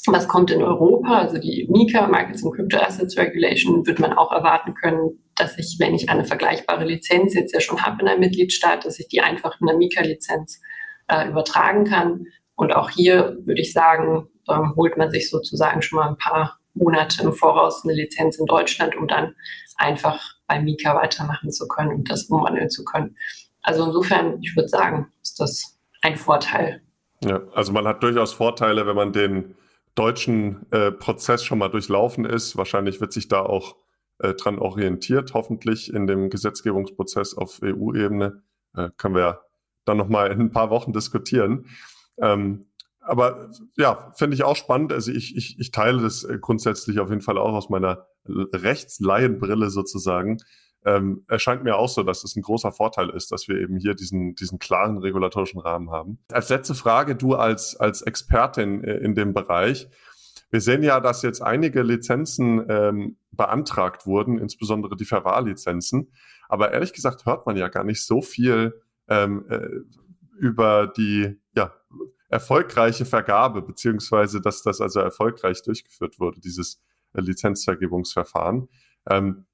was 0.07 0.27
kommt 0.27 0.51
in 0.51 0.61
Europa, 0.61 1.17
also 1.17 1.39
die 1.39 1.67
MiCA, 1.67 2.07
Markets 2.07 2.43
and 2.43 2.53
Crypto 2.53 2.77
Assets 2.77 3.17
Regulation, 3.17 3.87
wird 3.87 3.99
man 3.99 4.13
auch 4.13 4.31
erwarten 4.31 4.75
können, 4.75 5.19
dass 5.35 5.57
ich, 5.57 5.77
wenn 5.79 5.95
ich 5.95 6.09
eine 6.09 6.25
vergleichbare 6.25 6.85
Lizenz 6.85 7.33
jetzt 7.33 7.55
ja 7.55 7.59
schon 7.59 7.81
habe 7.81 8.03
in 8.03 8.07
einem 8.07 8.19
Mitgliedstaat, 8.19 8.85
dass 8.85 8.99
ich 8.99 9.07
die 9.07 9.21
einfach 9.21 9.59
in 9.59 9.65
der 9.65 9.77
MiCA-Lizenz 9.77 10.61
äh, 11.07 11.27
übertragen 11.27 11.85
kann. 11.85 12.27
Und 12.55 12.73
auch 12.73 12.89
hier 12.89 13.37
würde 13.45 13.61
ich 13.61 13.73
sagen, 13.73 14.27
ähm, 14.49 14.73
holt 14.75 14.97
man 14.97 15.11
sich 15.11 15.29
sozusagen 15.29 15.81
schon 15.81 15.99
mal 15.99 16.09
ein 16.09 16.17
paar 16.17 16.59
Monate 16.73 17.23
im 17.23 17.33
Voraus 17.33 17.83
eine 17.83 17.93
Lizenz 17.93 18.37
in 18.37 18.45
Deutschland, 18.45 18.95
um 18.95 19.07
dann 19.07 19.35
einfach 19.77 20.21
bei 20.47 20.61
Mika 20.61 20.95
weitermachen 20.95 21.51
zu 21.51 21.67
können 21.67 21.93
und 21.93 22.11
das 22.11 22.25
umwandeln 22.25 22.69
zu 22.69 22.83
können. 22.83 23.15
Also 23.61 23.85
insofern, 23.85 24.41
ich 24.41 24.55
würde 24.55 24.69
sagen, 24.69 25.11
ist 25.21 25.39
das 25.39 25.77
ein 26.01 26.15
Vorteil. 26.17 26.81
Ja, 27.23 27.41
also 27.53 27.71
man 27.71 27.87
hat 27.87 28.03
durchaus 28.03 28.33
Vorteile, 28.33 28.85
wenn 28.85 28.95
man 28.95 29.11
den 29.11 29.55
deutschen 29.95 30.71
äh, 30.71 30.91
Prozess 30.91 31.43
schon 31.43 31.57
mal 31.57 31.69
durchlaufen 31.69 32.25
ist. 32.25 32.57
Wahrscheinlich 32.57 33.01
wird 33.01 33.13
sich 33.13 33.27
da 33.27 33.41
auch 33.41 33.77
äh, 34.19 34.33
dran 34.33 34.59
orientiert, 34.59 35.33
hoffentlich 35.33 35.91
in 35.91 36.05
dem 36.05 36.29
Gesetzgebungsprozess 36.29 37.35
auf 37.35 37.61
EU-Ebene. 37.63 38.43
Äh, 38.75 38.89
können 38.97 39.15
wir 39.15 39.41
dann 39.85 39.97
nochmal 39.97 40.31
in 40.31 40.41
ein 40.41 40.51
paar 40.51 40.69
Wochen 40.69 40.93
diskutieren. 40.93 41.65
Ähm, 42.17 42.65
aber 43.01 43.49
ja, 43.77 44.11
finde 44.15 44.35
ich 44.35 44.43
auch 44.43 44.55
spannend. 44.55 44.91
Also 44.91 45.11
ich, 45.11 45.35
ich, 45.35 45.59
ich 45.59 45.71
teile 45.71 46.01
das 46.01 46.23
äh, 46.23 46.37
grundsätzlich 46.39 46.99
auf 46.99 47.09
jeden 47.09 47.21
Fall 47.21 47.37
auch 47.37 47.53
aus 47.53 47.69
meiner 47.69 48.07
Rechtslaienbrille 48.27 49.69
sozusagen. 49.69 50.37
Ähm, 50.85 51.25
erscheint 51.27 51.63
mir 51.63 51.77
auch 51.77 51.89
so, 51.89 52.03
dass 52.03 52.23
es 52.23 52.35
ein 52.35 52.43
großer 52.43 52.71
Vorteil 52.71 53.09
ist, 53.09 53.31
dass 53.31 53.47
wir 53.47 53.59
eben 53.59 53.77
hier 53.77 53.95
diesen, 53.95 54.35
diesen 54.35 54.59
klaren 54.59 54.97
regulatorischen 54.97 55.59
Rahmen 55.59 55.89
haben. 55.89 56.19
Als 56.31 56.49
letzte 56.49 56.75
Frage, 56.75 57.15
du 57.15 57.35
als, 57.35 57.75
als 57.75 58.01
Expertin 58.03 58.83
äh, 58.83 58.97
in 58.97 59.15
dem 59.15 59.33
Bereich. 59.33 59.87
Wir 60.51 60.61
sehen 60.61 60.83
ja, 60.83 60.99
dass 60.99 61.23
jetzt 61.23 61.41
einige 61.41 61.81
Lizenzen 61.81 62.63
ähm, 62.69 63.17
beantragt 63.31 64.05
wurden, 64.05 64.37
insbesondere 64.37 64.95
die 64.95 65.05
Verwahrlizenzen. 65.05 66.11
Aber 66.47 66.71
ehrlich 66.71 66.93
gesagt 66.93 67.25
hört 67.25 67.47
man 67.47 67.57
ja 67.57 67.67
gar 67.67 67.83
nicht 67.83 68.05
so 68.05 68.21
viel 68.21 68.79
ähm, 69.09 69.45
äh, 69.49 69.67
über 70.37 70.87
die 70.87 71.39
ja, 71.55 71.73
erfolgreiche 72.29 73.05
Vergabe, 73.05 73.61
beziehungsweise 73.61 74.41
dass 74.41 74.61
das 74.61 74.81
also 74.81 74.99
erfolgreich 74.99 75.61
durchgeführt 75.63 76.19
wurde, 76.19 76.39
dieses 76.39 76.81
äh, 77.13 77.21
Lizenzvergebungsverfahren. 77.21 78.67
Ähm, 79.09 79.45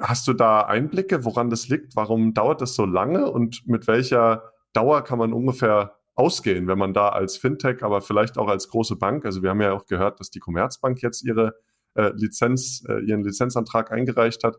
hast 0.00 0.26
du 0.28 0.32
da 0.32 0.62
Einblicke, 0.62 1.24
woran 1.24 1.50
das 1.50 1.68
liegt? 1.68 1.96
Warum 1.96 2.34
dauert 2.34 2.60
das 2.60 2.74
so 2.74 2.84
lange 2.84 3.30
und 3.30 3.66
mit 3.66 3.86
welcher 3.86 4.52
Dauer 4.72 5.02
kann 5.02 5.18
man 5.18 5.32
ungefähr 5.32 5.96
ausgehen, 6.14 6.68
wenn 6.68 6.78
man 6.78 6.92
da 6.92 7.08
als 7.08 7.36
Fintech, 7.36 7.82
aber 7.82 8.02
vielleicht 8.02 8.36
auch 8.36 8.48
als 8.48 8.68
große 8.68 8.96
Bank, 8.96 9.24
also 9.24 9.42
wir 9.42 9.50
haben 9.50 9.60
ja 9.60 9.72
auch 9.72 9.86
gehört, 9.86 10.20
dass 10.20 10.30
die 10.30 10.38
Commerzbank 10.38 11.02
jetzt 11.02 11.24
ihre 11.24 11.54
äh, 11.94 12.12
Lizenz, 12.14 12.84
äh, 12.88 13.00
ihren 13.00 13.24
Lizenzantrag 13.24 13.90
eingereicht 13.90 14.44
hat. 14.44 14.56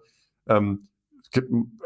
Ähm, 0.48 0.90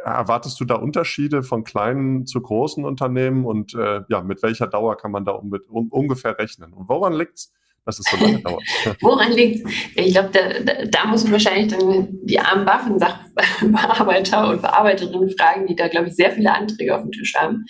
erwartest 0.04 0.60
du 0.60 0.66
da 0.66 0.76
Unterschiede 0.76 1.44
von 1.44 1.64
kleinen 1.64 2.26
zu 2.26 2.42
großen 2.42 2.84
Unternehmen 2.84 3.46
und 3.46 3.74
äh, 3.76 4.02
ja, 4.10 4.22
mit 4.22 4.42
welcher 4.44 4.68
Dauer 4.68 4.98
kann 4.98 5.12
man 5.12 5.26
da 5.26 5.34
um, 5.34 5.52
ungefähr 5.90 6.38
rechnen? 6.38 6.74
Und 6.74 6.90
woran 6.90 7.14
liegt 7.14 7.36
es, 7.36 7.54
dass 7.86 8.00
es 8.00 8.06
so 8.10 8.18
lange 8.18 8.40
dauert? 8.40 8.64
woran 9.02 9.32
liegt 9.32 9.68
Ich 9.96 10.14
glaube, 10.14 10.30
da, 10.32 10.86
da, 10.86 11.06
muss 11.06 11.24
man 11.24 11.34
wahrscheinlich 11.34 11.72
dann 11.72 12.08
die 12.24 12.40
armen 12.40 12.66
Waffensachbearbeiter 12.66 14.50
und 14.50 14.62
Bearbeiterinnen 14.62 15.30
fragen, 15.38 15.68
die 15.68 15.76
da, 15.76 15.88
glaube 15.88 16.08
ich, 16.08 16.16
sehr 16.16 16.32
viele 16.32 16.54
Anträge 16.54 16.96
auf 16.96 17.02
dem 17.02 17.12
Tisch 17.12 17.36
haben. 17.36 17.66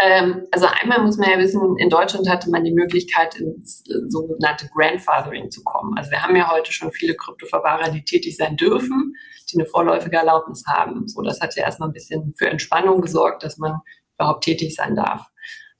Ähm, 0.00 0.42
also 0.50 0.66
einmal 0.80 1.02
muss 1.02 1.16
man 1.16 1.30
ja 1.30 1.38
wissen, 1.38 1.76
in 1.78 1.90
Deutschland 1.90 2.28
hatte 2.28 2.50
man 2.50 2.64
die 2.64 2.72
Möglichkeit, 2.72 3.36
ins 3.36 3.84
sogenannte 4.08 4.68
Grandfathering 4.74 5.50
zu 5.50 5.62
kommen. 5.64 5.96
Also 5.96 6.10
wir 6.10 6.22
haben 6.22 6.36
ja 6.36 6.50
heute 6.50 6.72
schon 6.72 6.90
viele 6.92 7.14
Kryptoverwahrer, 7.14 7.90
die 7.90 8.04
tätig 8.04 8.36
sein 8.36 8.56
dürfen 8.56 9.14
die 9.52 9.58
eine 9.58 9.68
vorläufige 9.68 10.16
Erlaubnis 10.16 10.64
haben. 10.66 11.06
So, 11.08 11.22
das 11.22 11.40
hat 11.40 11.54
ja 11.56 11.64
erstmal 11.64 11.88
ein 11.88 11.92
bisschen 11.92 12.34
für 12.36 12.48
Entspannung 12.48 13.00
gesorgt, 13.00 13.42
dass 13.42 13.58
man 13.58 13.80
überhaupt 14.16 14.44
tätig 14.44 14.74
sein 14.74 14.96
darf. 14.96 15.26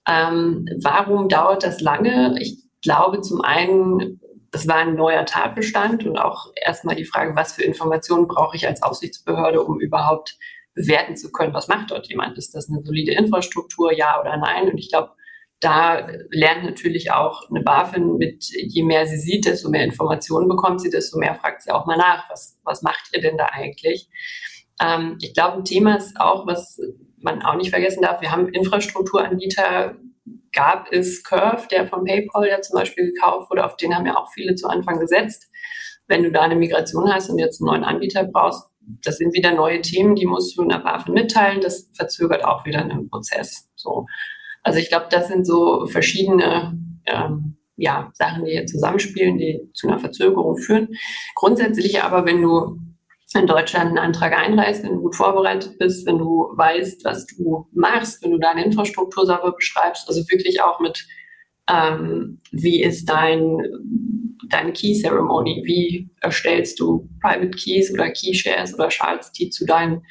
Ähm, 0.08 0.66
warum 0.82 1.28
dauert 1.28 1.62
das 1.62 1.80
lange? 1.80 2.34
Ich 2.40 2.62
glaube 2.82 3.20
zum 3.22 3.40
einen, 3.40 4.20
das 4.50 4.68
war 4.68 4.76
ein 4.76 4.94
neuer 4.94 5.24
Tatbestand 5.24 6.04
und 6.04 6.18
auch 6.18 6.52
erstmal 6.54 6.96
die 6.96 7.04
Frage, 7.04 7.34
was 7.34 7.54
für 7.54 7.62
Informationen 7.62 8.28
brauche 8.28 8.56
ich 8.56 8.66
als 8.66 8.82
Aufsichtsbehörde, 8.82 9.62
um 9.62 9.80
überhaupt 9.80 10.36
bewerten 10.74 11.16
zu 11.16 11.30
können, 11.32 11.54
was 11.54 11.68
macht 11.68 11.90
dort 11.90 12.08
jemand? 12.08 12.38
Ist 12.38 12.54
das 12.54 12.68
eine 12.68 12.82
solide 12.82 13.12
Infrastruktur, 13.12 13.92
ja 13.92 14.20
oder 14.20 14.36
nein? 14.36 14.70
Und 14.70 14.78
ich 14.78 14.90
glaube, 14.90 15.12
da 15.60 16.08
lernt 16.30 16.64
natürlich 16.64 17.12
auch 17.12 17.48
eine 17.48 17.62
BaFin 17.62 18.16
mit, 18.16 18.46
je 18.50 18.82
mehr 18.82 19.06
sie 19.06 19.18
sieht, 19.18 19.46
desto 19.46 19.70
mehr 19.70 19.84
Informationen 19.84 20.48
bekommt 20.48 20.80
sie, 20.80 20.90
desto 20.90 21.18
mehr 21.18 21.36
fragt 21.36 21.62
sie 21.62 21.70
auch 21.70 21.86
mal 21.86 21.96
nach, 21.96 22.28
was, 22.30 22.58
was 22.64 22.82
macht 22.82 23.10
ihr 23.12 23.20
denn 23.20 23.36
da 23.36 23.46
eigentlich? 23.52 24.08
Ähm, 24.80 25.18
ich 25.20 25.34
glaube, 25.34 25.58
ein 25.58 25.64
Thema 25.64 25.96
ist 25.96 26.18
auch, 26.18 26.46
was 26.46 26.80
man 27.18 27.42
auch 27.42 27.54
nicht 27.54 27.70
vergessen 27.70 28.02
darf, 28.02 28.20
wir 28.20 28.32
haben 28.32 28.48
Infrastrukturanbieter, 28.48 29.96
gab 30.52 30.92
es 30.92 31.22
Curve, 31.24 31.66
der 31.70 31.86
von 31.86 32.04
PayPal 32.04 32.48
ja 32.48 32.60
zum 32.60 32.78
Beispiel 32.78 33.12
gekauft 33.12 33.50
wurde, 33.50 33.64
auf 33.64 33.76
den 33.76 33.94
haben 33.94 34.06
ja 34.06 34.16
auch 34.16 34.30
viele 34.32 34.54
zu 34.54 34.68
Anfang 34.68 34.98
gesetzt. 35.00 35.50
Wenn 36.06 36.22
du 36.22 36.30
da 36.30 36.42
eine 36.42 36.56
Migration 36.56 37.12
hast 37.12 37.30
und 37.30 37.38
jetzt 37.38 37.60
einen 37.60 37.68
neuen 37.68 37.84
Anbieter 37.84 38.24
brauchst, 38.24 38.68
das 39.04 39.18
sind 39.18 39.34
wieder 39.34 39.54
neue 39.54 39.80
Themen, 39.80 40.14
die 40.14 40.26
musst 40.26 40.56
du 40.56 40.62
in 40.62 40.68
der 40.68 40.78
BaFin 40.78 41.14
mitteilen, 41.14 41.60
das 41.60 41.90
verzögert 41.94 42.44
auch 42.44 42.66
wieder 42.66 42.80
einen 42.80 43.08
Prozess. 43.08 43.70
So. 43.76 44.06
Also 44.62 44.78
ich 44.78 44.88
glaube, 44.88 45.06
das 45.10 45.28
sind 45.28 45.46
so 45.46 45.86
verschiedene 45.86 46.76
ähm, 47.06 47.56
ja, 47.76 48.10
Sachen, 48.14 48.44
die 48.44 48.52
hier 48.52 48.66
zusammenspielen, 48.66 49.38
die 49.38 49.60
zu 49.72 49.88
einer 49.88 49.98
Verzögerung 49.98 50.56
führen. 50.56 50.88
Grundsätzlich 51.34 52.02
aber, 52.02 52.26
wenn 52.26 52.42
du 52.42 52.78
in 53.34 53.46
Deutschland 53.46 53.88
einen 53.88 53.98
Antrag 53.98 54.32
einreichst, 54.36 54.82
wenn 54.82 54.94
du 54.94 55.00
gut 55.00 55.16
vorbereitet 55.16 55.78
bist, 55.78 56.06
wenn 56.06 56.18
du 56.18 56.48
weißt, 56.54 57.04
was 57.04 57.26
du 57.26 57.66
machst, 57.72 58.22
wenn 58.22 58.32
du 58.32 58.38
deine 58.38 58.64
Infrastruktur 58.64 59.26
sauber 59.26 59.52
beschreibst, 59.52 60.08
also 60.08 60.20
wirklich 60.28 60.62
auch 60.62 60.80
mit, 60.80 61.06
ähm, 61.70 62.40
wie 62.50 62.82
ist 62.82 63.06
dein, 63.08 63.58
deine 64.48 64.72
Key 64.72 64.94
Ceremony, 64.94 65.62
wie 65.64 66.10
erstellst 66.20 66.80
du 66.80 67.08
Private 67.20 67.50
Keys 67.50 67.92
oder 67.92 68.10
Key 68.10 68.34
Shares 68.34 68.74
oder 68.74 68.90
Shards, 68.90 69.32
die 69.32 69.50
zu 69.50 69.64
deinen 69.64 70.02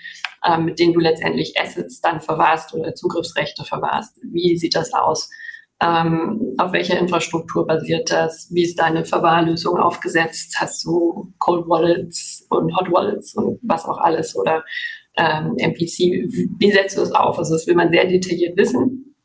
ähm, 0.46 0.66
mit 0.66 0.80
denen 0.80 0.94
du 0.94 1.00
letztendlich 1.00 1.60
Assets 1.60 2.02
dann 2.02 2.22
verwahrst 2.22 2.74
oder 2.74 2.96
Zugriffsrechte 2.96 3.64
verwahrst. 3.64 4.20
Wie 4.24 4.58
sieht 4.58 4.76
das 4.76 4.94
aus? 4.94 5.30
Ähm, 5.84 6.54
auf 6.60 6.74
welcher 6.74 7.00
Infrastruktur 7.00 7.66
basiert 7.66 8.12
das? 8.12 8.50
Wie 8.52 8.64
ist 8.64 8.80
deine 8.80 9.04
Verwahrlösung 9.04 9.78
aufgesetzt? 9.78 10.56
Hast 10.60 10.86
du 10.86 11.34
Cold 11.40 11.68
Wallets 11.68 12.46
und 12.52 12.76
Hot 12.78 12.92
Wallets 12.92 13.34
und 13.34 13.60
was 13.64 13.86
auch 13.86 13.98
alles 13.98 14.36
oder 14.36 14.64
ähm, 15.18 15.56
MPC? 15.58 16.30
Wie 16.60 16.72
setzt 16.72 16.98
du 16.98 17.02
das 17.02 17.12
auf? 17.12 17.40
Also 17.40 17.56
das 17.56 17.66
will 17.66 17.74
man 17.74 17.92
sehr 17.92 18.06
detailliert 18.06 18.58
wissen. 18.58 19.16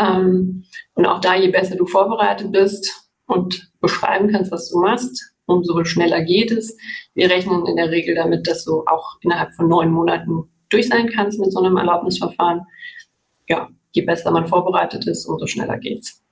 Ähm, 0.00 0.64
und 0.94 1.06
auch 1.06 1.20
da, 1.20 1.34
je 1.34 1.48
besser 1.48 1.74
du 1.74 1.86
vorbereitet 1.86 2.52
bist 2.52 3.10
und 3.26 3.68
beschreiben 3.80 4.30
kannst, 4.30 4.52
was 4.52 4.70
du 4.70 4.78
machst, 4.78 5.34
umso 5.46 5.82
schneller 5.84 6.22
geht 6.22 6.52
es. 6.52 6.76
Wir 7.14 7.28
rechnen 7.28 7.66
in 7.66 7.74
der 7.74 7.90
Regel 7.90 8.14
damit, 8.14 8.46
dass 8.46 8.64
du 8.64 8.84
auch 8.86 9.16
innerhalb 9.22 9.52
von 9.54 9.66
neun 9.66 9.90
Monaten 9.90 10.44
durch 10.68 10.88
sein 10.88 11.08
kannst 11.08 11.40
mit 11.40 11.52
so 11.52 11.60
einem 11.60 11.76
Erlaubnisverfahren. 11.76 12.60
Ja, 13.48 13.68
je 13.92 14.02
besser 14.02 14.30
man 14.30 14.46
vorbereitet 14.46 15.06
ist, 15.06 15.26
umso 15.26 15.46
schneller 15.46 15.78
geht's. 15.78 16.22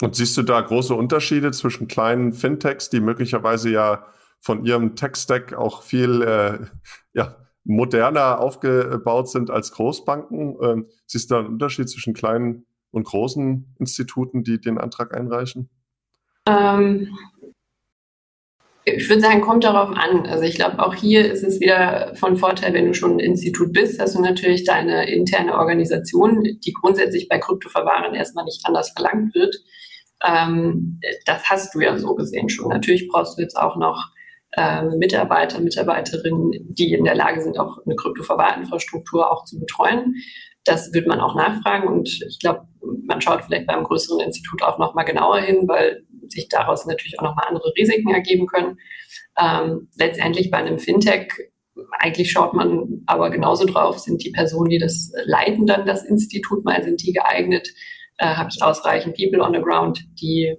Und 0.00 0.16
siehst 0.16 0.36
du 0.36 0.42
da 0.42 0.60
große 0.60 0.94
Unterschiede 0.94 1.52
zwischen 1.52 1.86
kleinen 1.86 2.32
Fintechs, 2.32 2.90
die 2.90 3.00
möglicherweise 3.00 3.70
ja 3.70 4.06
von 4.40 4.64
ihrem 4.64 4.96
Tech-Stack 4.96 5.54
auch 5.54 5.82
viel 5.82 6.22
äh, 6.22 6.58
ja, 7.12 7.36
moderner 7.64 8.40
aufgebaut 8.40 9.28
sind 9.28 9.50
als 9.50 9.72
Großbanken? 9.72 10.56
Ähm, 10.60 10.86
siehst 11.06 11.30
du 11.30 11.34
da 11.34 11.40
einen 11.40 11.50
Unterschied 11.50 11.88
zwischen 11.88 12.14
kleinen 12.14 12.66
und 12.90 13.04
großen 13.04 13.74
Instituten, 13.78 14.42
die 14.42 14.60
den 14.60 14.78
Antrag 14.78 15.16
einreichen? 15.16 15.70
Ähm, 16.46 17.16
ich 18.84 19.08
würde 19.08 19.22
sagen, 19.22 19.40
kommt 19.40 19.64
darauf 19.64 19.90
an. 19.90 20.26
Also 20.26 20.44
ich 20.44 20.56
glaube, 20.56 20.84
auch 20.84 20.94
hier 20.94 21.30
ist 21.30 21.44
es 21.44 21.60
wieder 21.60 22.14
von 22.16 22.36
Vorteil, 22.36 22.74
wenn 22.74 22.86
du 22.86 22.94
schon 22.94 23.12
ein 23.12 23.20
Institut 23.20 23.72
bist, 23.72 24.00
dass 24.00 24.14
du 24.14 24.20
natürlich 24.20 24.64
deine 24.64 25.08
interne 25.10 25.56
Organisation, 25.56 26.42
die 26.42 26.72
grundsätzlich 26.72 27.28
bei 27.28 27.38
Kryptoverwahren 27.38 28.14
erstmal 28.14 28.44
nicht 28.44 28.62
anders 28.64 28.90
verlangt 28.90 29.34
wird, 29.34 29.56
ähm, 30.24 31.00
das 31.26 31.48
hast 31.48 31.74
du 31.74 31.80
ja 31.80 31.96
so 31.98 32.14
gesehen 32.14 32.48
schon. 32.48 32.68
Natürlich 32.68 33.08
brauchst 33.08 33.38
du 33.38 33.42
jetzt 33.42 33.56
auch 33.56 33.76
noch 33.76 34.10
äh, 34.52 34.82
Mitarbeiter, 34.82 35.60
Mitarbeiterinnen, 35.60 36.52
die 36.74 36.92
in 36.92 37.04
der 37.04 37.14
Lage 37.14 37.40
sind, 37.40 37.58
auch 37.58 37.78
eine 37.84 37.96
Kryptoverwahrinfrastruktur 37.96 39.30
auch 39.30 39.44
zu 39.44 39.58
betreuen. 39.60 40.14
Das 40.64 40.92
wird 40.92 41.06
man 41.06 41.20
auch 41.20 41.34
nachfragen 41.34 41.88
und 41.88 42.08
ich 42.08 42.38
glaube, 42.38 42.68
man 43.04 43.20
schaut 43.20 43.42
vielleicht 43.42 43.66
beim 43.66 43.82
größeren 43.82 44.20
Institut 44.20 44.62
auch 44.62 44.78
nochmal 44.78 45.04
genauer 45.04 45.38
hin, 45.38 45.66
weil 45.66 46.04
sich 46.28 46.48
daraus 46.48 46.86
natürlich 46.86 47.18
auch 47.18 47.24
nochmal 47.24 47.46
andere 47.48 47.72
Risiken 47.76 48.12
ergeben 48.12 48.46
können. 48.46 48.78
Ähm, 49.40 49.88
letztendlich 49.96 50.50
bei 50.50 50.58
einem 50.58 50.78
Fintech, 50.78 51.32
eigentlich 51.98 52.30
schaut 52.30 52.54
man 52.54 53.02
aber 53.06 53.30
genauso 53.30 53.64
drauf, 53.64 53.98
sind 53.98 54.22
die 54.24 54.30
Personen, 54.30 54.70
die 54.70 54.78
das 54.78 55.12
leiten, 55.24 55.66
dann 55.66 55.86
das 55.86 56.04
Institut 56.04 56.64
mal, 56.64 56.82
sind 56.82 57.02
die 57.02 57.12
geeignet? 57.12 57.68
Äh, 58.18 58.26
Habe 58.26 58.50
ich 58.52 58.62
ausreichend 58.62 59.16
People 59.16 59.42
on 59.42 59.54
the 59.54 59.60
ground, 59.60 60.04
die 60.20 60.56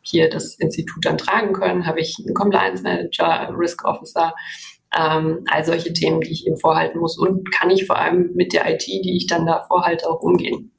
hier 0.00 0.30
das 0.30 0.54
Institut 0.56 1.04
dann 1.04 1.18
tragen 1.18 1.52
können? 1.52 1.86
Habe 1.86 2.00
ich 2.00 2.16
einen 2.24 2.34
Compliance 2.34 2.82
Manager, 2.82 3.52
Risk 3.56 3.84
Officer? 3.84 4.34
Ähm, 4.96 5.44
all 5.50 5.64
solche 5.64 5.92
Themen, 5.92 6.20
die 6.20 6.32
ich 6.32 6.46
eben 6.46 6.56
vorhalten 6.56 6.98
muss. 6.98 7.18
Und 7.18 7.52
kann 7.52 7.70
ich 7.70 7.86
vor 7.86 7.98
allem 7.98 8.30
mit 8.34 8.52
der 8.52 8.70
IT, 8.72 8.86
die 8.86 9.16
ich 9.16 9.26
dann 9.26 9.44
da 9.44 9.64
vorhalte, 9.66 10.08
auch 10.08 10.20
umgehen. 10.20 10.72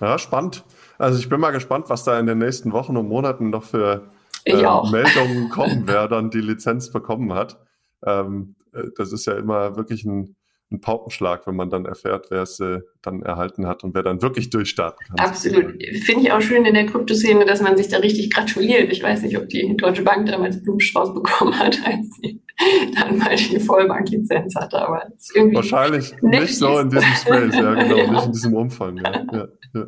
Ja, 0.00 0.18
spannend. 0.18 0.64
Also 1.02 1.18
ich 1.18 1.28
bin 1.28 1.40
mal 1.40 1.50
gespannt, 1.50 1.86
was 1.88 2.04
da 2.04 2.16
in 2.20 2.26
den 2.26 2.38
nächsten 2.38 2.70
Wochen 2.70 2.96
und 2.96 3.08
Monaten 3.08 3.50
noch 3.50 3.64
für 3.64 4.12
äh, 4.44 4.54
Meldungen 4.54 5.48
kommen, 5.48 5.82
wer 5.86 6.06
dann 6.06 6.30
die 6.30 6.40
Lizenz 6.40 6.92
bekommen 6.92 7.32
hat. 7.32 7.58
Ähm, 8.06 8.54
äh, 8.72 8.84
das 8.96 9.10
ist 9.10 9.26
ja 9.26 9.32
immer 9.32 9.74
wirklich 9.74 10.04
ein, 10.04 10.36
ein 10.72 10.80
Paukenschlag, 10.80 11.46
wenn 11.46 11.54
man 11.54 11.70
dann 11.70 11.84
erfährt, 11.84 12.26
wer 12.30 12.42
es 12.42 12.58
äh, 12.60 12.80
dann 13.02 13.22
erhalten 13.22 13.66
hat 13.66 13.84
und 13.84 13.94
wer 13.94 14.02
dann 14.02 14.22
wirklich 14.22 14.50
durchstarten 14.50 15.06
kann. 15.06 15.18
Absolut. 15.18 15.74
Finde 16.04 16.22
ich 16.22 16.32
auch 16.32 16.40
schön 16.40 16.64
in 16.64 16.74
der 16.74 16.86
Kryptoszene, 16.86 17.44
dass 17.44 17.60
man 17.60 17.76
sich 17.76 17.88
da 17.88 17.98
richtig 17.98 18.32
gratuliert. 18.32 18.92
Ich 18.92 19.02
weiß 19.02 19.22
nicht, 19.22 19.36
ob 19.36 19.48
die 19.48 19.76
Deutsche 19.76 20.02
Bank 20.02 20.26
damals 20.26 20.62
Blumenstrauß 20.62 21.14
bekommen 21.14 21.58
hat, 21.58 21.78
als 21.84 22.10
sie 22.20 22.42
dann 22.94 23.18
mal 23.18 23.36
die 23.36 23.60
Vollbanklizenz 23.60 24.54
hatte. 24.54 24.80
Aber 24.80 25.02
Wahrscheinlich 25.52 26.14
nicht 26.22 26.56
so 26.56 26.78
in 26.78 26.90
diesem 26.90 27.12
Space, 27.14 27.54
ja, 27.54 27.74
genau, 27.74 27.96
ja. 27.98 28.10
nicht 28.10 28.26
in 28.26 28.32
diesem 28.32 28.54
Umfang. 28.54 28.96
Ja, 28.96 29.24
ja, 29.32 29.48
ja. 29.74 29.86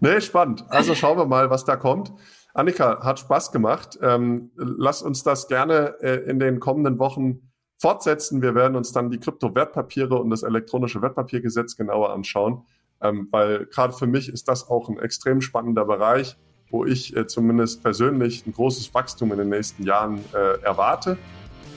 Nee, 0.00 0.20
spannend. 0.20 0.64
Also 0.68 0.94
schauen 0.94 1.18
wir 1.18 1.26
mal, 1.26 1.50
was 1.50 1.64
da 1.64 1.76
kommt. 1.76 2.12
Annika, 2.54 3.04
hat 3.04 3.20
Spaß 3.20 3.52
gemacht. 3.52 3.98
Ähm, 4.02 4.50
lass 4.56 5.02
uns 5.02 5.22
das 5.22 5.48
gerne 5.48 5.94
äh, 6.00 6.28
in 6.28 6.38
den 6.38 6.60
kommenden 6.60 6.98
Wochen 6.98 7.47
fortsetzen. 7.78 8.42
Wir 8.42 8.54
werden 8.54 8.76
uns 8.76 8.92
dann 8.92 9.10
die 9.10 9.18
Kryptowertpapiere 9.18 10.16
und 10.16 10.30
das 10.30 10.42
elektronische 10.42 11.00
Wertpapiergesetz 11.00 11.76
genauer 11.76 12.12
anschauen, 12.12 12.62
ähm, 13.00 13.28
weil 13.30 13.66
gerade 13.66 13.92
für 13.92 14.06
mich 14.06 14.28
ist 14.28 14.48
das 14.48 14.68
auch 14.68 14.88
ein 14.88 14.98
extrem 14.98 15.40
spannender 15.40 15.84
Bereich, 15.84 16.36
wo 16.70 16.84
ich 16.84 17.16
äh, 17.16 17.26
zumindest 17.26 17.82
persönlich 17.82 18.46
ein 18.46 18.52
großes 18.52 18.92
Wachstum 18.92 19.32
in 19.32 19.38
den 19.38 19.48
nächsten 19.48 19.84
Jahren 19.84 20.20
äh, 20.34 20.60
erwarte. 20.62 21.16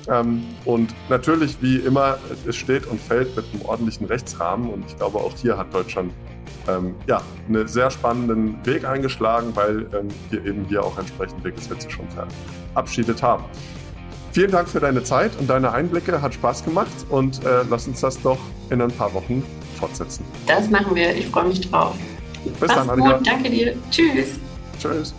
Ähm, 0.08 0.44
und 0.66 0.94
natürlich, 1.10 1.62
wie 1.62 1.78
immer, 1.78 2.18
es 2.48 2.56
steht 2.56 2.88
und 2.88 3.00
fällt 3.00 3.36
mit 3.36 3.46
einem 3.54 3.62
ordentlichen 3.64 4.08
Rechtsrahmen. 4.08 4.70
Und 4.70 4.86
ich 4.88 4.98
glaube, 4.98 5.20
auch 5.20 5.36
hier 5.36 5.58
hat 5.58 5.74
Deutschland 5.74 6.12
ähm, 6.68 6.96
ja, 7.08 7.22
einen 7.48 7.68
sehr 7.68 7.92
spannenden 7.92 8.66
Weg 8.66 8.86
eingeschlagen, 8.86 9.56
weil 9.56 9.88
ähm, 9.94 10.08
wir 10.30 10.44
eben 10.46 10.66
hier 10.66 10.84
auch 10.84 10.98
entsprechende 10.98 11.52
Gesetze 11.52 11.90
schon 11.90 12.08
verabschiedet 12.74 13.22
haben. 13.22 13.46
Vielen 14.32 14.52
Dank 14.52 14.70
für 14.70 14.80
deine 14.80 15.04
Zeit 15.04 15.32
und 15.40 15.50
deine 15.50 15.72
Einblicke. 15.72 16.22
Hat 16.22 16.34
Spaß 16.34 16.64
gemacht 16.64 16.92
und 17.10 17.44
äh, 17.44 17.64
lass 17.70 17.88
uns 17.88 18.00
das 18.02 18.22
doch 18.22 18.40
in 18.70 18.82
ein 18.82 18.92
paar 18.92 19.14
Wochen 19.14 19.44
fortsetzen. 19.78 20.26
Das 20.48 20.70
machen 20.70 20.96
wir. 20.96 21.16
Ich 21.16 21.28
freue 21.28 21.46
mich 21.46 21.70
drauf. 21.70 21.96
Bis 22.44 22.54
Mach's 22.62 22.76
dann, 22.76 22.90
Annika. 22.90 23.18
Gut. 23.18 23.28
Danke 23.28 23.50
dir. 23.50 23.76
Tschüss. 23.90 24.40
Tschüss. 24.80 25.14